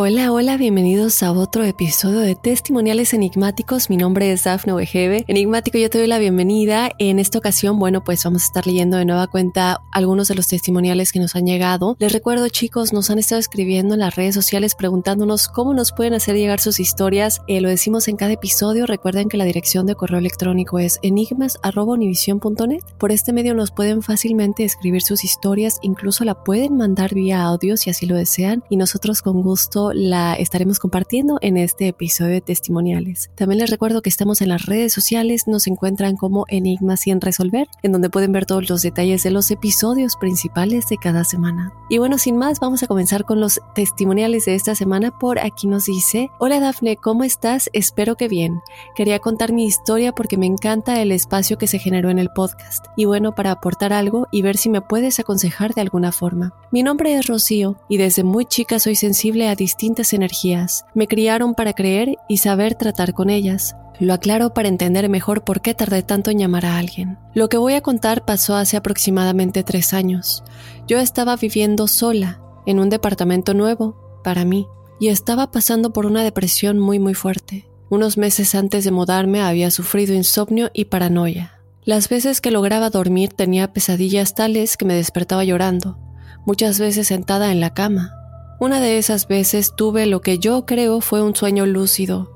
Hola, 0.00 0.30
hola, 0.30 0.56
bienvenidos 0.56 1.24
a 1.24 1.32
otro 1.32 1.64
episodio 1.64 2.20
de 2.20 2.36
Testimoniales 2.36 3.14
Enigmáticos. 3.14 3.90
Mi 3.90 3.96
nombre 3.96 4.30
es 4.30 4.44
Dafne 4.44 4.72
Wegebe. 4.72 5.24
Enigmático, 5.26 5.76
yo 5.76 5.90
te 5.90 5.98
doy 5.98 6.06
la 6.06 6.20
bienvenida. 6.20 6.92
En 7.00 7.18
esta 7.18 7.38
ocasión, 7.38 7.80
bueno, 7.80 8.04
pues 8.04 8.22
vamos 8.22 8.42
a 8.42 8.44
estar 8.44 8.64
leyendo 8.64 8.96
de 8.96 9.04
nueva 9.04 9.26
cuenta 9.26 9.82
algunos 9.90 10.28
de 10.28 10.36
los 10.36 10.46
testimoniales 10.46 11.10
que 11.10 11.18
nos 11.18 11.34
han 11.34 11.46
llegado. 11.46 11.96
Les 11.98 12.12
recuerdo, 12.12 12.48
chicos, 12.48 12.92
nos 12.92 13.10
han 13.10 13.18
estado 13.18 13.40
escribiendo 13.40 13.94
en 13.94 13.98
las 13.98 14.14
redes 14.14 14.36
sociales 14.36 14.76
preguntándonos 14.76 15.48
cómo 15.48 15.74
nos 15.74 15.90
pueden 15.90 16.14
hacer 16.14 16.36
llegar 16.36 16.60
sus 16.60 16.78
historias. 16.78 17.42
Eh, 17.48 17.60
lo 17.60 17.68
decimos 17.68 18.06
en 18.06 18.14
cada 18.14 18.34
episodio. 18.34 18.86
Recuerden 18.86 19.28
que 19.28 19.36
la 19.36 19.46
dirección 19.46 19.84
de 19.86 19.96
correo 19.96 20.20
electrónico 20.20 20.78
es 20.78 21.00
enigmas.univision.net. 21.02 22.84
Por 22.98 23.10
este 23.10 23.32
medio 23.32 23.52
nos 23.54 23.72
pueden 23.72 24.02
fácilmente 24.02 24.62
escribir 24.62 25.02
sus 25.02 25.24
historias, 25.24 25.80
incluso 25.82 26.22
la 26.22 26.44
pueden 26.44 26.76
mandar 26.76 27.14
vía 27.14 27.42
audio 27.42 27.76
si 27.76 27.90
así 27.90 28.06
lo 28.06 28.14
desean 28.14 28.62
y 28.70 28.76
nosotros 28.76 29.22
con 29.22 29.42
gusto 29.42 29.87
la 29.92 30.34
estaremos 30.34 30.78
compartiendo 30.78 31.38
en 31.40 31.56
este 31.56 31.88
episodio 31.88 32.34
de 32.34 32.40
testimoniales. 32.40 33.30
También 33.34 33.60
les 33.60 33.70
recuerdo 33.70 34.02
que 34.02 34.10
estamos 34.10 34.40
en 34.40 34.50
las 34.50 34.66
redes 34.66 34.92
sociales, 34.92 35.46
nos 35.46 35.66
encuentran 35.66 36.16
como 36.16 36.44
Enigmas 36.48 37.00
sin 37.00 37.20
resolver, 37.20 37.68
en 37.82 37.92
donde 37.92 38.10
pueden 38.10 38.32
ver 38.32 38.46
todos 38.46 38.68
los 38.68 38.82
detalles 38.82 39.22
de 39.22 39.30
los 39.30 39.50
episodios 39.50 40.16
principales 40.16 40.88
de 40.88 40.98
cada 40.98 41.24
semana. 41.24 41.72
Y 41.88 41.98
bueno, 41.98 42.18
sin 42.18 42.36
más, 42.36 42.60
vamos 42.60 42.82
a 42.82 42.86
comenzar 42.86 43.24
con 43.24 43.40
los 43.40 43.60
testimoniales 43.74 44.44
de 44.44 44.54
esta 44.54 44.74
semana. 44.74 45.18
Por 45.18 45.38
aquí 45.38 45.66
nos 45.66 45.86
dice, 45.86 46.30
hola 46.38 46.60
Dafne, 46.60 46.96
¿cómo 46.96 47.24
estás? 47.24 47.70
Espero 47.72 48.16
que 48.16 48.28
bien. 48.28 48.60
Quería 48.94 49.18
contar 49.18 49.52
mi 49.52 49.64
historia 49.64 50.12
porque 50.12 50.36
me 50.36 50.46
encanta 50.46 51.00
el 51.00 51.12
espacio 51.12 51.58
que 51.58 51.66
se 51.66 51.78
generó 51.78 52.10
en 52.10 52.18
el 52.18 52.30
podcast. 52.30 52.86
Y 52.96 53.06
bueno, 53.06 53.34
para 53.34 53.52
aportar 53.52 53.92
algo 53.92 54.26
y 54.30 54.42
ver 54.42 54.56
si 54.56 54.68
me 54.68 54.82
puedes 54.82 55.18
aconsejar 55.18 55.74
de 55.74 55.80
alguna 55.80 56.12
forma. 56.12 56.52
Mi 56.70 56.82
nombre 56.82 57.14
es 57.14 57.26
Rocío 57.26 57.76
y 57.88 57.96
desde 57.96 58.22
muy 58.24 58.44
chica 58.44 58.78
soy 58.78 58.94
sensible 58.94 59.48
a 59.48 59.54
distintas 59.54 59.77
distintas 59.78 60.12
energías. 60.12 60.84
Me 60.92 61.06
criaron 61.06 61.54
para 61.54 61.72
creer 61.72 62.16
y 62.28 62.38
saber 62.38 62.74
tratar 62.74 63.14
con 63.14 63.30
ellas. 63.30 63.76
Lo 64.00 64.12
aclaro 64.12 64.52
para 64.52 64.66
entender 64.66 65.08
mejor 65.08 65.44
por 65.44 65.60
qué 65.60 65.72
tardé 65.72 66.02
tanto 66.02 66.32
en 66.32 66.38
llamar 66.38 66.66
a 66.66 66.78
alguien. 66.78 67.16
Lo 67.32 67.48
que 67.48 67.58
voy 67.58 67.74
a 67.74 67.80
contar 67.80 68.24
pasó 68.24 68.56
hace 68.56 68.76
aproximadamente 68.76 69.62
tres 69.62 69.94
años. 69.94 70.42
Yo 70.88 70.98
estaba 70.98 71.36
viviendo 71.36 71.86
sola, 71.86 72.40
en 72.66 72.80
un 72.80 72.90
departamento 72.90 73.54
nuevo, 73.54 74.20
para 74.24 74.44
mí, 74.44 74.66
y 74.98 75.08
estaba 75.08 75.52
pasando 75.52 75.92
por 75.92 76.06
una 76.06 76.24
depresión 76.24 76.80
muy 76.80 76.98
muy 76.98 77.14
fuerte. 77.14 77.68
Unos 77.88 78.18
meses 78.18 78.56
antes 78.56 78.82
de 78.82 78.90
mudarme 78.90 79.42
había 79.42 79.70
sufrido 79.70 80.12
insomnio 80.12 80.70
y 80.74 80.86
paranoia. 80.86 81.60
Las 81.84 82.08
veces 82.08 82.40
que 82.40 82.50
lograba 82.50 82.90
dormir 82.90 83.32
tenía 83.32 83.72
pesadillas 83.72 84.34
tales 84.34 84.76
que 84.76 84.86
me 84.86 84.94
despertaba 84.94 85.44
llorando, 85.44 85.98
muchas 86.44 86.80
veces 86.80 87.06
sentada 87.06 87.52
en 87.52 87.60
la 87.60 87.74
cama, 87.74 88.12
una 88.60 88.80
de 88.80 88.98
esas 88.98 89.28
veces 89.28 89.74
tuve 89.76 90.06
lo 90.06 90.20
que 90.20 90.38
yo 90.38 90.66
creo 90.66 91.00
fue 91.00 91.22
un 91.22 91.34
sueño 91.36 91.66
lúcido, 91.66 92.30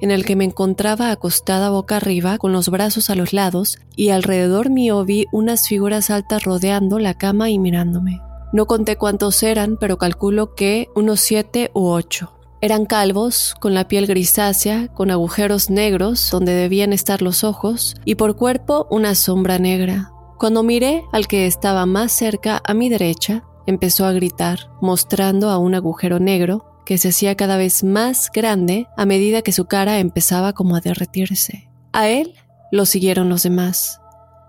en 0.00 0.10
el 0.10 0.24
que 0.24 0.36
me 0.36 0.44
encontraba 0.44 1.10
acostada 1.10 1.70
boca 1.70 1.96
arriba 1.96 2.38
con 2.38 2.52
los 2.52 2.68
brazos 2.68 3.10
a 3.10 3.14
los 3.14 3.32
lados 3.32 3.78
y 3.96 4.10
alrededor 4.10 4.70
mío 4.70 5.04
vi 5.04 5.26
unas 5.32 5.68
figuras 5.68 6.10
altas 6.10 6.44
rodeando 6.44 6.98
la 6.98 7.14
cama 7.14 7.50
y 7.50 7.58
mirándome. 7.58 8.20
No 8.52 8.66
conté 8.66 8.96
cuántos 8.96 9.42
eran, 9.42 9.76
pero 9.76 9.98
calculo 9.98 10.54
que 10.54 10.88
unos 10.94 11.20
siete 11.20 11.70
u 11.74 11.88
ocho. 11.88 12.34
Eran 12.60 12.86
calvos, 12.86 13.54
con 13.60 13.74
la 13.74 13.88
piel 13.88 14.06
grisácea, 14.06 14.88
con 14.88 15.10
agujeros 15.10 15.70
negros 15.70 16.30
donde 16.30 16.52
debían 16.52 16.92
estar 16.92 17.20
los 17.20 17.44
ojos, 17.44 17.96
y 18.04 18.14
por 18.14 18.36
cuerpo 18.36 18.86
una 18.90 19.14
sombra 19.16 19.58
negra. 19.58 20.12
Cuando 20.38 20.62
miré 20.62 21.04
al 21.12 21.26
que 21.26 21.46
estaba 21.46 21.84
más 21.84 22.12
cerca 22.12 22.62
a 22.64 22.72
mi 22.72 22.88
derecha, 22.88 23.44
empezó 23.66 24.06
a 24.06 24.12
gritar, 24.12 24.70
mostrando 24.80 25.50
a 25.50 25.58
un 25.58 25.74
agujero 25.74 26.18
negro 26.18 26.74
que 26.84 26.98
se 26.98 27.08
hacía 27.08 27.34
cada 27.34 27.56
vez 27.56 27.82
más 27.82 28.30
grande 28.32 28.88
a 28.96 29.06
medida 29.06 29.42
que 29.42 29.52
su 29.52 29.66
cara 29.66 29.98
empezaba 29.98 30.52
como 30.52 30.76
a 30.76 30.80
derretirse. 30.80 31.70
A 31.92 32.08
él 32.08 32.34
lo 32.70 32.86
siguieron 32.86 33.28
los 33.28 33.42
demás. 33.42 34.00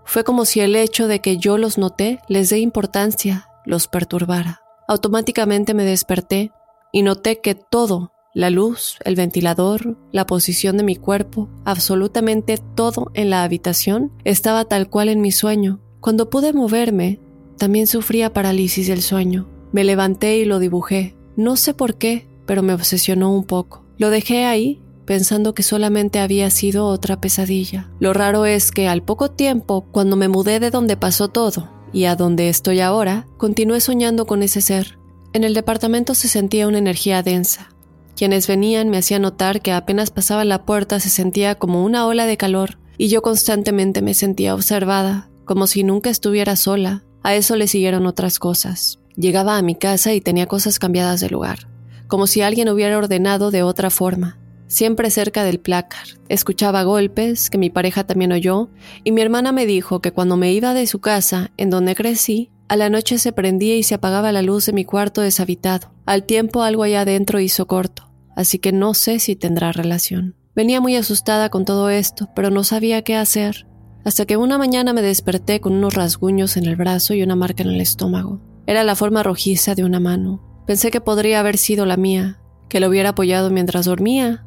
Fue 0.04 0.24
como 0.24 0.44
si 0.44 0.60
el 0.60 0.76
hecho 0.76 1.08
de 1.08 1.20
que 1.20 1.38
yo 1.38 1.58
los 1.58 1.78
noté 1.78 2.20
les 2.28 2.50
dé 2.50 2.58
importancia, 2.58 3.48
los 3.64 3.88
perturbara. 3.88 4.60
Automáticamente 4.88 5.74
me 5.74 5.84
desperté 5.84 6.52
y 6.92 7.02
noté 7.02 7.40
que 7.40 7.54
todo, 7.54 8.12
la 8.32 8.50
luz, 8.50 8.98
el 9.04 9.16
ventilador, 9.16 9.96
la 10.12 10.26
posición 10.26 10.76
de 10.76 10.84
mi 10.84 10.94
cuerpo, 10.94 11.48
absolutamente 11.64 12.58
todo 12.74 13.10
en 13.14 13.30
la 13.30 13.42
habitación, 13.42 14.12
estaba 14.24 14.64
tal 14.64 14.88
cual 14.88 15.08
en 15.08 15.20
mi 15.20 15.32
sueño. 15.32 15.80
Cuando 16.00 16.30
pude 16.30 16.52
moverme, 16.52 17.20
también 17.56 17.86
sufría 17.86 18.32
parálisis 18.32 18.86
del 18.86 19.02
sueño. 19.02 19.48
Me 19.72 19.84
levanté 19.84 20.38
y 20.38 20.44
lo 20.44 20.58
dibujé. 20.58 21.16
No 21.36 21.56
sé 21.56 21.74
por 21.74 21.96
qué, 21.96 22.28
pero 22.46 22.62
me 22.62 22.72
obsesionó 22.72 23.34
un 23.34 23.44
poco. 23.44 23.84
Lo 23.98 24.10
dejé 24.10 24.44
ahí 24.44 24.80
pensando 25.06 25.54
que 25.54 25.62
solamente 25.62 26.18
había 26.18 26.50
sido 26.50 26.86
otra 26.86 27.20
pesadilla. 27.20 27.90
Lo 28.00 28.12
raro 28.12 28.44
es 28.44 28.72
que 28.72 28.88
al 28.88 29.02
poco 29.02 29.30
tiempo, 29.30 29.86
cuando 29.92 30.16
me 30.16 30.28
mudé 30.28 30.60
de 30.60 30.70
donde 30.70 30.96
pasó 30.96 31.28
todo 31.28 31.70
y 31.92 32.04
a 32.04 32.16
donde 32.16 32.48
estoy 32.48 32.80
ahora, 32.80 33.26
continué 33.38 33.80
soñando 33.80 34.26
con 34.26 34.42
ese 34.42 34.60
ser. 34.60 34.98
En 35.32 35.44
el 35.44 35.54
departamento 35.54 36.14
se 36.14 36.28
sentía 36.28 36.66
una 36.66 36.78
energía 36.78 37.22
densa. 37.22 37.68
Quienes 38.16 38.46
venían 38.46 38.88
me 38.88 38.98
hacían 38.98 39.22
notar 39.22 39.60
que 39.60 39.72
apenas 39.72 40.10
pasaba 40.10 40.44
la 40.44 40.64
puerta 40.64 41.00
se 41.00 41.10
sentía 41.10 41.54
como 41.54 41.84
una 41.84 42.06
ola 42.06 42.26
de 42.26 42.36
calor 42.36 42.78
y 42.98 43.08
yo 43.08 43.22
constantemente 43.22 44.02
me 44.02 44.14
sentía 44.14 44.54
observada, 44.54 45.30
como 45.44 45.66
si 45.66 45.84
nunca 45.84 46.10
estuviera 46.10 46.56
sola, 46.56 47.04
a 47.26 47.34
eso 47.34 47.56
le 47.56 47.66
siguieron 47.66 48.06
otras 48.06 48.38
cosas. 48.38 49.00
Llegaba 49.16 49.56
a 49.56 49.62
mi 49.62 49.74
casa 49.74 50.14
y 50.14 50.20
tenía 50.20 50.46
cosas 50.46 50.78
cambiadas 50.78 51.20
de 51.20 51.28
lugar, 51.28 51.66
como 52.06 52.28
si 52.28 52.40
alguien 52.40 52.68
hubiera 52.68 52.96
ordenado 52.96 53.50
de 53.50 53.64
otra 53.64 53.90
forma. 53.90 54.38
Siempre 54.68 55.10
cerca 55.10 55.42
del 55.42 55.58
plácar. 55.58 56.06
Escuchaba 56.28 56.84
golpes 56.84 57.50
que 57.50 57.58
mi 57.58 57.68
pareja 57.68 58.04
también 58.04 58.30
oyó 58.30 58.70
y 59.02 59.10
mi 59.10 59.22
hermana 59.22 59.50
me 59.50 59.66
dijo 59.66 60.00
que 60.00 60.12
cuando 60.12 60.36
me 60.36 60.52
iba 60.52 60.72
de 60.72 60.86
su 60.86 61.00
casa, 61.00 61.50
en 61.56 61.68
donde 61.68 61.96
crecí, 61.96 62.52
a 62.68 62.76
la 62.76 62.90
noche 62.90 63.18
se 63.18 63.32
prendía 63.32 63.74
y 63.74 63.82
se 63.82 63.96
apagaba 63.96 64.30
la 64.30 64.42
luz 64.42 64.66
de 64.66 64.72
mi 64.72 64.84
cuarto 64.84 65.20
deshabitado. 65.20 65.90
Al 66.04 66.22
tiempo 66.26 66.62
algo 66.62 66.84
allá 66.84 67.00
adentro 67.00 67.40
hizo 67.40 67.66
corto, 67.66 68.08
así 68.36 68.60
que 68.60 68.70
no 68.70 68.94
sé 68.94 69.18
si 69.18 69.34
tendrá 69.34 69.72
relación. 69.72 70.36
Venía 70.54 70.80
muy 70.80 70.94
asustada 70.94 71.48
con 71.48 71.64
todo 71.64 71.90
esto, 71.90 72.28
pero 72.36 72.50
no 72.50 72.62
sabía 72.62 73.02
qué 73.02 73.16
hacer. 73.16 73.66
Hasta 74.06 74.24
que 74.24 74.36
una 74.36 74.56
mañana 74.56 74.92
me 74.92 75.02
desperté 75.02 75.60
con 75.60 75.72
unos 75.72 75.94
rasguños 75.94 76.56
en 76.56 76.64
el 76.64 76.76
brazo 76.76 77.12
y 77.12 77.24
una 77.24 77.34
marca 77.34 77.64
en 77.64 77.70
el 77.70 77.80
estómago. 77.80 78.38
Era 78.64 78.84
la 78.84 78.94
forma 78.94 79.24
rojiza 79.24 79.74
de 79.74 79.82
una 79.82 79.98
mano. 79.98 80.40
Pensé 80.64 80.92
que 80.92 81.00
podría 81.00 81.40
haber 81.40 81.58
sido 81.58 81.86
la 81.86 81.96
mía, 81.96 82.38
que 82.68 82.78
lo 82.78 82.88
hubiera 82.88 83.10
apoyado 83.10 83.50
mientras 83.50 83.86
dormía, 83.86 84.44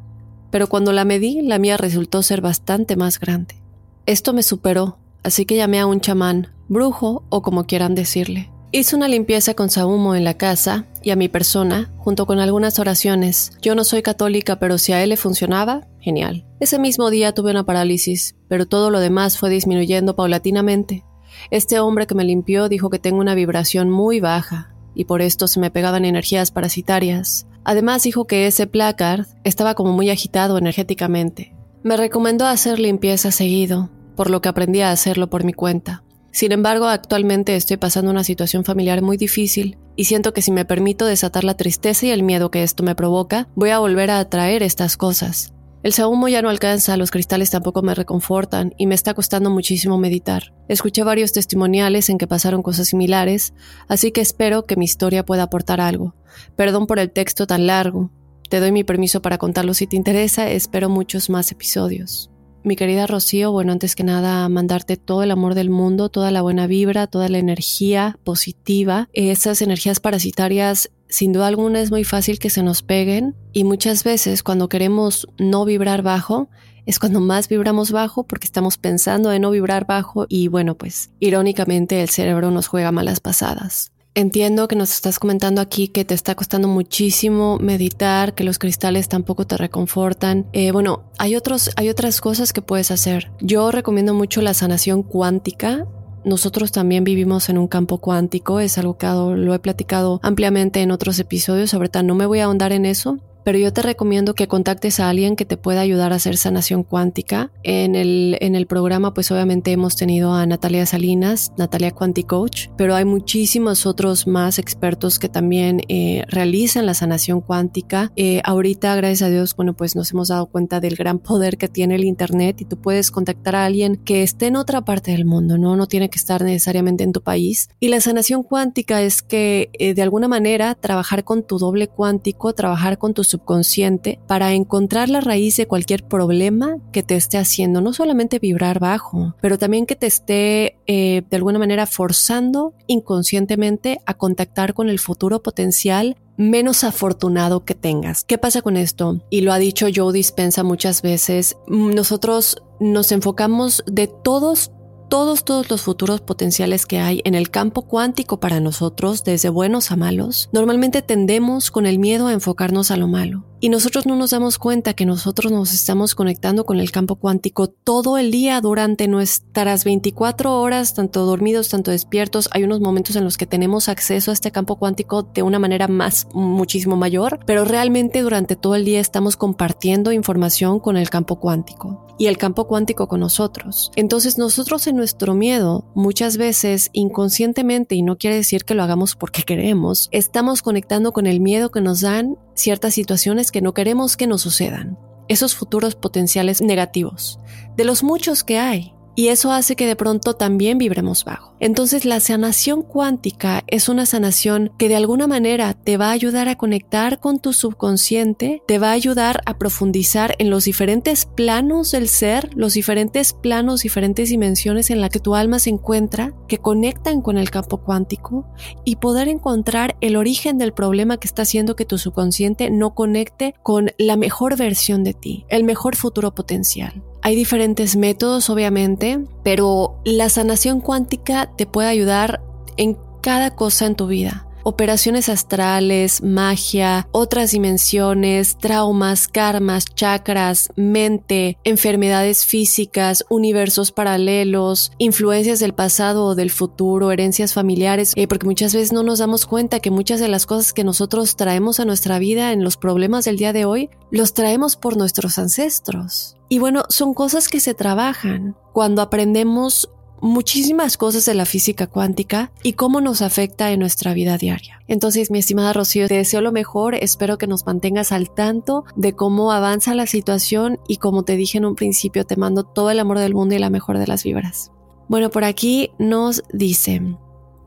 pero 0.50 0.66
cuando 0.66 0.94
la 0.94 1.04
medí, 1.04 1.42
la 1.42 1.58
mía 1.58 1.76
resultó 1.76 2.22
ser 2.22 2.40
bastante 2.40 2.96
más 2.96 3.20
grande. 3.20 3.62
Esto 4.06 4.32
me 4.32 4.42
superó, 4.42 4.96
así 5.22 5.44
que 5.44 5.56
llamé 5.56 5.78
a 5.78 5.86
un 5.86 6.00
chamán, 6.00 6.54
brujo 6.68 7.24
o 7.28 7.42
como 7.42 7.66
quieran 7.66 7.94
decirle. 7.94 8.50
Hice 8.72 8.96
una 8.96 9.08
limpieza 9.08 9.52
con 9.52 9.68
sahumo 9.68 10.14
en 10.14 10.24
la 10.24 10.38
casa 10.38 10.86
y 11.02 11.10
a 11.10 11.16
mi 11.16 11.28
persona, 11.28 11.92
junto 11.98 12.24
con 12.24 12.38
algunas 12.38 12.78
oraciones. 12.78 13.52
Yo 13.60 13.74
no 13.74 13.84
soy 13.84 14.00
católica, 14.00 14.58
pero 14.58 14.78
si 14.78 14.94
a 14.94 15.02
él 15.02 15.10
le 15.10 15.18
funcionaba, 15.18 15.86
genial. 16.00 16.46
Ese 16.60 16.78
mismo 16.78 17.10
día 17.10 17.32
tuve 17.32 17.50
una 17.50 17.64
parálisis, 17.64 18.36
pero 18.48 18.66
todo 18.66 18.90
lo 18.90 19.00
demás 19.00 19.38
fue 19.38 19.50
disminuyendo 19.50 20.16
paulatinamente. 20.16 21.04
Este 21.50 21.78
hombre 21.80 22.06
que 22.06 22.14
me 22.14 22.24
limpió 22.24 22.68
dijo 22.68 22.90
que 22.90 22.98
tengo 22.98 23.20
una 23.20 23.34
vibración 23.34 23.90
muy 23.90 24.20
baja, 24.20 24.74
y 24.94 25.04
por 25.04 25.22
esto 25.22 25.46
se 25.46 25.60
me 25.60 25.70
pegaban 25.70 26.04
energías 26.04 26.50
parasitarias. 26.50 27.46
Además 27.64 28.02
dijo 28.02 28.26
que 28.26 28.46
ese 28.46 28.66
placard 28.66 29.26
estaba 29.44 29.74
como 29.74 29.92
muy 29.92 30.10
agitado 30.10 30.58
energéticamente. 30.58 31.54
Me 31.82 31.96
recomendó 31.96 32.46
hacer 32.46 32.78
limpieza 32.78 33.30
seguido, 33.30 33.90
por 34.16 34.30
lo 34.30 34.42
que 34.42 34.48
aprendí 34.48 34.80
a 34.80 34.90
hacerlo 34.90 35.30
por 35.30 35.44
mi 35.44 35.52
cuenta. 35.52 36.02
Sin 36.32 36.52
embargo, 36.52 36.86
actualmente 36.86 37.56
estoy 37.56 37.76
pasando 37.76 38.10
una 38.10 38.24
situación 38.24 38.64
familiar 38.64 39.02
muy 39.02 39.16
difícil 39.16 39.78
y 39.96 40.04
siento 40.04 40.32
que 40.32 40.42
si 40.42 40.52
me 40.52 40.64
permito 40.64 41.04
desatar 41.04 41.44
la 41.44 41.56
tristeza 41.56 42.06
y 42.06 42.10
el 42.10 42.22
miedo 42.22 42.50
que 42.50 42.62
esto 42.62 42.82
me 42.82 42.94
provoca, 42.94 43.48
voy 43.54 43.70
a 43.70 43.78
volver 43.78 44.10
a 44.10 44.20
atraer 44.20 44.62
estas 44.62 44.96
cosas. 44.96 45.52
El 45.82 45.94
sahumo 45.94 46.28
ya 46.28 46.42
no 46.42 46.50
alcanza, 46.50 46.98
los 46.98 47.10
cristales 47.10 47.50
tampoco 47.50 47.80
me 47.80 47.94
reconfortan 47.94 48.74
y 48.76 48.86
me 48.86 48.94
está 48.94 49.14
costando 49.14 49.48
muchísimo 49.48 49.96
meditar. 49.96 50.52
Escuché 50.68 51.04
varios 51.04 51.32
testimoniales 51.32 52.10
en 52.10 52.18
que 52.18 52.26
pasaron 52.26 52.62
cosas 52.62 52.88
similares, 52.88 53.54
así 53.88 54.12
que 54.12 54.20
espero 54.20 54.66
que 54.66 54.76
mi 54.76 54.84
historia 54.84 55.24
pueda 55.24 55.44
aportar 55.44 55.80
algo. 55.80 56.14
Perdón 56.54 56.86
por 56.86 56.98
el 56.98 57.10
texto 57.10 57.46
tan 57.46 57.66
largo. 57.66 58.10
Te 58.50 58.60
doy 58.60 58.72
mi 58.72 58.84
permiso 58.84 59.22
para 59.22 59.38
contarlo 59.38 59.72
si 59.72 59.86
te 59.86 59.96
interesa, 59.96 60.50
espero 60.50 60.90
muchos 60.90 61.30
más 61.30 61.50
episodios. 61.50 62.30
Mi 62.62 62.76
querida 62.76 63.06
Rocío, 63.06 63.50
bueno, 63.50 63.72
antes 63.72 63.94
que 63.94 64.04
nada, 64.04 64.46
mandarte 64.50 64.98
todo 64.98 65.22
el 65.22 65.30
amor 65.30 65.54
del 65.54 65.70
mundo, 65.70 66.10
toda 66.10 66.30
la 66.30 66.42
buena 66.42 66.66
vibra, 66.66 67.06
toda 67.06 67.30
la 67.30 67.38
energía 67.38 68.18
positiva. 68.22 69.08
Esas 69.14 69.62
energías 69.62 69.98
parasitarias, 69.98 70.90
sin 71.10 71.32
duda 71.32 71.48
alguna, 71.48 71.80
es 71.80 71.90
muy 71.90 72.04
fácil 72.04 72.38
que 72.38 72.50
se 72.50 72.62
nos 72.62 72.82
peguen 72.82 73.36
y 73.52 73.64
muchas 73.64 74.04
veces 74.04 74.42
cuando 74.42 74.68
queremos 74.68 75.28
no 75.38 75.64
vibrar 75.64 76.02
bajo, 76.02 76.48
es 76.86 76.98
cuando 76.98 77.20
más 77.20 77.48
vibramos 77.48 77.92
bajo 77.92 78.24
porque 78.24 78.46
estamos 78.46 78.78
pensando 78.78 79.32
en 79.32 79.42
no 79.42 79.50
vibrar 79.50 79.86
bajo 79.86 80.26
y 80.28 80.48
bueno, 80.48 80.76
pues 80.76 81.10
irónicamente 81.20 82.02
el 82.02 82.08
cerebro 82.08 82.50
nos 82.50 82.66
juega 82.66 82.92
malas 82.92 83.20
pasadas. 83.20 83.92
Entiendo 84.14 84.66
que 84.66 84.74
nos 84.74 84.92
estás 84.92 85.20
comentando 85.20 85.60
aquí 85.60 85.86
que 85.86 86.04
te 86.04 86.14
está 86.14 86.34
costando 86.34 86.66
muchísimo 86.66 87.58
meditar, 87.60 88.34
que 88.34 88.42
los 88.42 88.58
cristales 88.58 89.08
tampoco 89.08 89.46
te 89.46 89.56
reconfortan. 89.56 90.48
Eh, 90.52 90.72
bueno, 90.72 91.04
hay, 91.16 91.36
otros, 91.36 91.70
hay 91.76 91.90
otras 91.90 92.20
cosas 92.20 92.52
que 92.52 92.60
puedes 92.60 92.90
hacer. 92.90 93.30
Yo 93.40 93.70
recomiendo 93.70 94.12
mucho 94.12 94.42
la 94.42 94.52
sanación 94.52 95.04
cuántica. 95.04 95.86
Nosotros 96.24 96.72
también 96.72 97.04
vivimos 97.04 97.48
en 97.48 97.58
un 97.58 97.68
campo 97.68 97.98
cuántico, 97.98 98.60
es 98.60 98.76
algo 98.78 98.98
que 98.98 99.06
lo 99.06 99.54
he 99.54 99.58
platicado 99.58 100.20
ampliamente 100.22 100.82
en 100.82 100.90
otros 100.90 101.18
episodios, 101.18 101.72
todo 101.72 102.02
no 102.02 102.14
me 102.14 102.26
voy 102.26 102.40
a 102.40 102.44
ahondar 102.44 102.72
en 102.72 102.84
eso, 102.84 103.18
pero 103.44 103.58
yo 103.58 103.72
te 103.72 103.82
recomiendo 103.82 104.34
que 104.34 104.48
contactes 104.48 105.00
a 105.00 105.08
alguien 105.08 105.36
que 105.36 105.44
te 105.44 105.56
pueda 105.56 105.80
ayudar 105.80 106.12
a 106.12 106.16
hacer 106.16 106.36
sanación 106.36 106.82
cuántica. 106.82 107.50
En 107.62 107.94
el, 107.94 108.36
en 108.40 108.54
el 108.54 108.66
programa, 108.66 109.14
pues 109.14 109.30
obviamente 109.30 109.72
hemos 109.72 109.96
tenido 109.96 110.32
a 110.34 110.46
Natalia 110.46 110.86
Salinas, 110.86 111.52
Natalia 111.56 111.92
Quanticoach, 111.92 112.68
pero 112.76 112.94
hay 112.94 113.04
muchísimos 113.04 113.86
otros 113.86 114.26
más 114.26 114.58
expertos 114.58 115.18
que 115.18 115.28
también 115.28 115.82
eh, 115.88 116.24
realizan 116.28 116.86
la 116.86 116.94
sanación 116.94 117.40
cuántica. 117.40 118.12
Eh, 118.16 118.40
ahorita, 118.44 118.94
gracias 118.96 119.22
a 119.22 119.30
Dios, 119.30 119.56
bueno, 119.56 119.74
pues 119.74 119.96
nos 119.96 120.10
hemos 120.12 120.28
dado 120.28 120.46
cuenta 120.46 120.80
del 120.80 120.96
gran 120.96 121.18
poder 121.18 121.56
que 121.56 121.68
tiene 121.68 121.94
el 121.94 122.04
Internet 122.04 122.60
y 122.60 122.64
tú 122.64 122.80
puedes 122.80 123.10
contactar 123.10 123.56
a 123.56 123.64
alguien 123.64 123.96
que 123.96 124.22
esté 124.22 124.46
en 124.46 124.56
otra 124.56 124.82
parte 124.82 125.12
del 125.12 125.24
mundo, 125.24 125.58
¿no? 125.58 125.76
No 125.76 125.86
tiene 125.86 126.10
que 126.10 126.18
estar 126.18 126.42
necesariamente 126.42 127.04
en 127.04 127.12
tu 127.12 127.22
país. 127.22 127.68
Y 127.80 127.88
la 127.88 128.00
sanación 128.00 128.42
cuántica 128.42 129.02
es 129.02 129.22
que 129.22 129.70
eh, 129.74 129.94
de 129.94 130.02
alguna 130.02 130.28
manera 130.28 130.74
trabajar 130.74 131.24
con 131.24 131.42
tu 131.42 131.58
doble 131.58 131.88
cuántico, 131.88 132.52
trabajar 132.52 132.98
con 132.98 133.14
tus 133.14 133.29
subconsciente 133.30 134.20
para 134.26 134.52
encontrar 134.52 135.08
la 135.08 135.20
raíz 135.20 135.56
de 135.56 135.66
cualquier 135.66 136.04
problema 136.04 136.76
que 136.92 137.02
te 137.02 137.16
esté 137.16 137.38
haciendo, 137.38 137.80
no 137.80 137.92
solamente 137.92 138.38
vibrar 138.38 138.78
bajo, 138.78 139.34
pero 139.40 139.58
también 139.58 139.86
que 139.86 139.96
te 139.96 140.06
esté 140.06 140.78
eh, 140.86 141.22
de 141.28 141.36
alguna 141.36 141.58
manera 141.58 141.86
forzando 141.86 142.74
inconscientemente 142.86 144.00
a 144.06 144.14
contactar 144.14 144.74
con 144.74 144.88
el 144.88 144.98
futuro 144.98 145.42
potencial 145.42 146.16
menos 146.36 146.84
afortunado 146.84 147.64
que 147.64 147.74
tengas. 147.74 148.24
¿Qué 148.24 148.38
pasa 148.38 148.62
con 148.62 148.76
esto? 148.76 149.20
Y 149.28 149.42
lo 149.42 149.52
ha 149.52 149.58
dicho 149.58 149.86
Joe 149.94 150.12
Dispensa 150.12 150.62
muchas 150.62 151.02
veces, 151.02 151.56
nosotros 151.66 152.62
nos 152.80 153.12
enfocamos 153.12 153.84
de 153.86 154.06
todos 154.06 154.72
todos, 155.10 155.44
todos 155.44 155.68
los 155.68 155.82
futuros 155.82 156.20
potenciales 156.22 156.86
que 156.86 157.00
hay 157.00 157.20
en 157.24 157.34
el 157.34 157.50
campo 157.50 157.82
cuántico 157.82 158.40
para 158.40 158.60
nosotros, 158.60 159.24
desde 159.24 159.48
buenos 159.50 159.90
a 159.90 159.96
malos, 159.96 160.48
normalmente 160.52 161.02
tendemos 161.02 161.70
con 161.70 161.84
el 161.84 161.98
miedo 161.98 162.28
a 162.28 162.32
enfocarnos 162.32 162.90
a 162.90 162.96
lo 162.96 163.08
malo. 163.08 163.44
Y 163.62 163.68
nosotros 163.68 164.06
no 164.06 164.16
nos 164.16 164.30
damos 164.30 164.56
cuenta 164.56 164.94
que 164.94 165.04
nosotros 165.04 165.52
nos 165.52 165.74
estamos 165.74 166.14
conectando 166.14 166.64
con 166.64 166.80
el 166.80 166.90
campo 166.90 167.16
cuántico 167.16 167.68
todo 167.68 168.16
el 168.16 168.30
día 168.30 168.58
durante 168.62 169.06
nuestras 169.06 169.84
24 169.84 170.58
horas, 170.58 170.94
tanto 170.94 171.26
dormidos, 171.26 171.68
tanto 171.68 171.90
despiertos. 171.90 172.48
Hay 172.52 172.64
unos 172.64 172.80
momentos 172.80 173.16
en 173.16 173.24
los 173.24 173.36
que 173.36 173.44
tenemos 173.44 173.90
acceso 173.90 174.30
a 174.30 174.34
este 174.34 174.50
campo 174.50 174.76
cuántico 174.76 175.24
de 175.24 175.42
una 175.42 175.58
manera 175.58 175.88
más, 175.88 176.26
muchísimo 176.32 176.96
mayor, 176.96 177.40
pero 177.44 177.66
realmente 177.66 178.22
durante 178.22 178.56
todo 178.56 178.76
el 178.76 178.86
día 178.86 178.98
estamos 178.98 179.36
compartiendo 179.36 180.10
información 180.10 180.80
con 180.80 180.96
el 180.96 181.10
campo 181.10 181.38
cuántico 181.38 182.06
y 182.18 182.28
el 182.28 182.38
campo 182.38 182.66
cuántico 182.66 183.08
con 183.08 183.20
nosotros. 183.20 183.92
Entonces 183.94 184.38
nosotros 184.38 184.86
en 184.86 184.96
nuestro 185.00 185.34
miedo, 185.34 185.90
muchas 185.94 186.36
veces 186.36 186.90
inconscientemente, 186.92 187.94
y 187.94 188.02
no 188.02 188.18
quiere 188.18 188.36
decir 188.36 188.64
que 188.64 188.74
lo 188.74 188.82
hagamos 188.82 189.16
porque 189.16 189.42
queremos, 189.46 190.08
estamos 190.12 190.60
conectando 190.60 191.12
con 191.12 191.26
el 191.26 191.40
miedo 191.40 191.70
que 191.70 191.80
nos 191.80 192.02
dan 192.02 192.36
ciertas 192.54 192.94
situaciones 192.94 193.50
que 193.50 193.62
no 193.62 193.72
queremos 193.72 194.18
que 194.18 194.26
nos 194.26 194.42
sucedan, 194.42 194.98
esos 195.26 195.54
futuros 195.54 195.94
potenciales 195.94 196.60
negativos, 196.60 197.40
de 197.76 197.84
los 197.84 198.02
muchos 198.02 198.44
que 198.44 198.58
hay, 198.58 198.94
y 199.14 199.28
eso 199.28 199.52
hace 199.52 199.76
que 199.76 199.86
de 199.86 199.96
pronto 199.96 200.34
también 200.34 200.78
vibremos 200.78 201.24
bajo. 201.24 201.54
Entonces 201.60 202.04
la 202.04 202.20
sanación 202.20 202.82
cuántica 202.82 203.64
es 203.66 203.88
una 203.88 204.06
sanación 204.06 204.72
que 204.78 204.88
de 204.88 204.96
alguna 204.96 205.26
manera 205.26 205.74
te 205.74 205.98
va 205.98 206.08
a 206.08 206.12
ayudar 206.12 206.48
a 206.48 206.56
conectar 206.56 207.20
con 207.20 207.38
tu 207.38 207.52
subconsciente, 207.52 208.62
te 208.66 208.78
va 208.78 208.90
a 208.90 208.92
ayudar 208.92 209.42
a 209.44 209.58
profundizar 209.58 210.34
en 210.38 210.48
los 210.48 210.64
diferentes 210.64 211.26
planos 211.26 211.90
del 211.90 212.08
ser, 212.08 212.50
los 212.54 212.74
diferentes 212.74 213.34
planos, 213.34 213.82
diferentes 213.82 214.30
dimensiones 214.30 214.90
en 214.90 215.00
las 215.00 215.10
que 215.10 215.20
tu 215.20 215.34
alma 215.34 215.58
se 215.58 215.70
encuentra, 215.70 216.32
que 216.48 216.58
conectan 216.58 217.20
con 217.20 217.36
el 217.36 217.50
campo 217.50 217.78
cuántico 217.78 218.46
y 218.84 218.96
poder 218.96 219.28
encontrar 219.28 219.96
el 220.00 220.16
origen 220.16 220.56
del 220.56 220.72
problema 220.72 221.18
que 221.18 221.26
está 221.26 221.42
haciendo 221.42 221.76
que 221.76 221.84
tu 221.84 221.98
subconsciente 221.98 222.70
no 222.70 222.94
conecte 222.94 223.54
con 223.62 223.90
la 223.98 224.16
mejor 224.16 224.56
versión 224.56 225.04
de 225.04 225.14
ti, 225.14 225.44
el 225.48 225.64
mejor 225.64 225.96
futuro 225.96 226.34
potencial. 226.34 227.02
Hay 227.22 227.36
diferentes 227.36 227.96
métodos, 227.96 228.48
obviamente, 228.50 229.20
pero 229.42 230.00
la 230.04 230.28
sanación 230.28 230.80
cuántica 230.80 231.50
te 231.56 231.66
puede 231.66 231.88
ayudar 231.88 232.42
en 232.76 232.96
cada 233.20 233.54
cosa 233.54 233.86
en 233.86 233.94
tu 233.94 234.06
vida 234.06 234.46
operaciones 234.62 235.28
astrales, 235.28 236.22
magia, 236.22 237.08
otras 237.12 237.52
dimensiones, 237.52 238.56
traumas, 238.58 239.28
karmas, 239.28 239.84
chakras, 239.86 240.70
mente, 240.76 241.58
enfermedades 241.64 242.44
físicas, 242.44 243.24
universos 243.28 243.92
paralelos, 243.92 244.92
influencias 244.98 245.60
del 245.60 245.74
pasado 245.74 246.26
o 246.26 246.34
del 246.34 246.50
futuro, 246.50 247.12
herencias 247.12 247.54
familiares, 247.54 248.12
eh, 248.16 248.26
porque 248.26 248.46
muchas 248.46 248.74
veces 248.74 248.92
no 248.92 249.02
nos 249.02 249.18
damos 249.18 249.46
cuenta 249.46 249.80
que 249.80 249.90
muchas 249.90 250.20
de 250.20 250.28
las 250.28 250.46
cosas 250.46 250.72
que 250.72 250.84
nosotros 250.84 251.36
traemos 251.36 251.80
a 251.80 251.84
nuestra 251.84 252.18
vida 252.18 252.52
en 252.52 252.64
los 252.64 252.76
problemas 252.76 253.24
del 253.24 253.36
día 253.36 253.52
de 253.52 253.64
hoy, 253.64 253.90
los 254.10 254.34
traemos 254.34 254.76
por 254.76 254.96
nuestros 254.96 255.38
ancestros. 255.38 256.36
Y 256.48 256.58
bueno, 256.58 256.82
son 256.88 257.14
cosas 257.14 257.48
que 257.48 257.60
se 257.60 257.74
trabajan 257.74 258.56
cuando 258.72 259.02
aprendemos 259.02 259.88
muchísimas 260.20 260.96
cosas 260.96 261.24
de 261.26 261.34
la 261.34 261.46
física 261.46 261.86
cuántica 261.86 262.52
y 262.62 262.74
cómo 262.74 263.00
nos 263.00 263.22
afecta 263.22 263.70
en 263.70 263.80
nuestra 263.80 264.14
vida 264.14 264.38
diaria. 264.38 264.80
Entonces, 264.88 265.30
mi 265.30 265.38
estimada 265.38 265.72
Rocío, 265.72 266.08
te 266.08 266.14
deseo 266.14 266.40
lo 266.40 266.52
mejor, 266.52 266.94
espero 266.94 267.38
que 267.38 267.46
nos 267.46 267.66
mantengas 267.66 268.12
al 268.12 268.30
tanto 268.30 268.84
de 268.96 269.14
cómo 269.14 269.52
avanza 269.52 269.94
la 269.94 270.06
situación 270.06 270.78
y 270.88 270.96
como 270.96 271.22
te 271.22 271.36
dije 271.36 271.58
en 271.58 271.64
un 271.64 271.74
principio, 271.74 272.24
te 272.24 272.36
mando 272.36 272.64
todo 272.64 272.90
el 272.90 272.98
amor 272.98 273.18
del 273.18 273.34
mundo 273.34 273.54
y 273.54 273.58
la 273.58 273.70
mejor 273.70 273.98
de 273.98 274.06
las 274.06 274.24
vibras. 274.24 274.72
Bueno, 275.08 275.30
por 275.30 275.44
aquí 275.44 275.90
nos 275.98 276.42
dicen, 276.52 277.18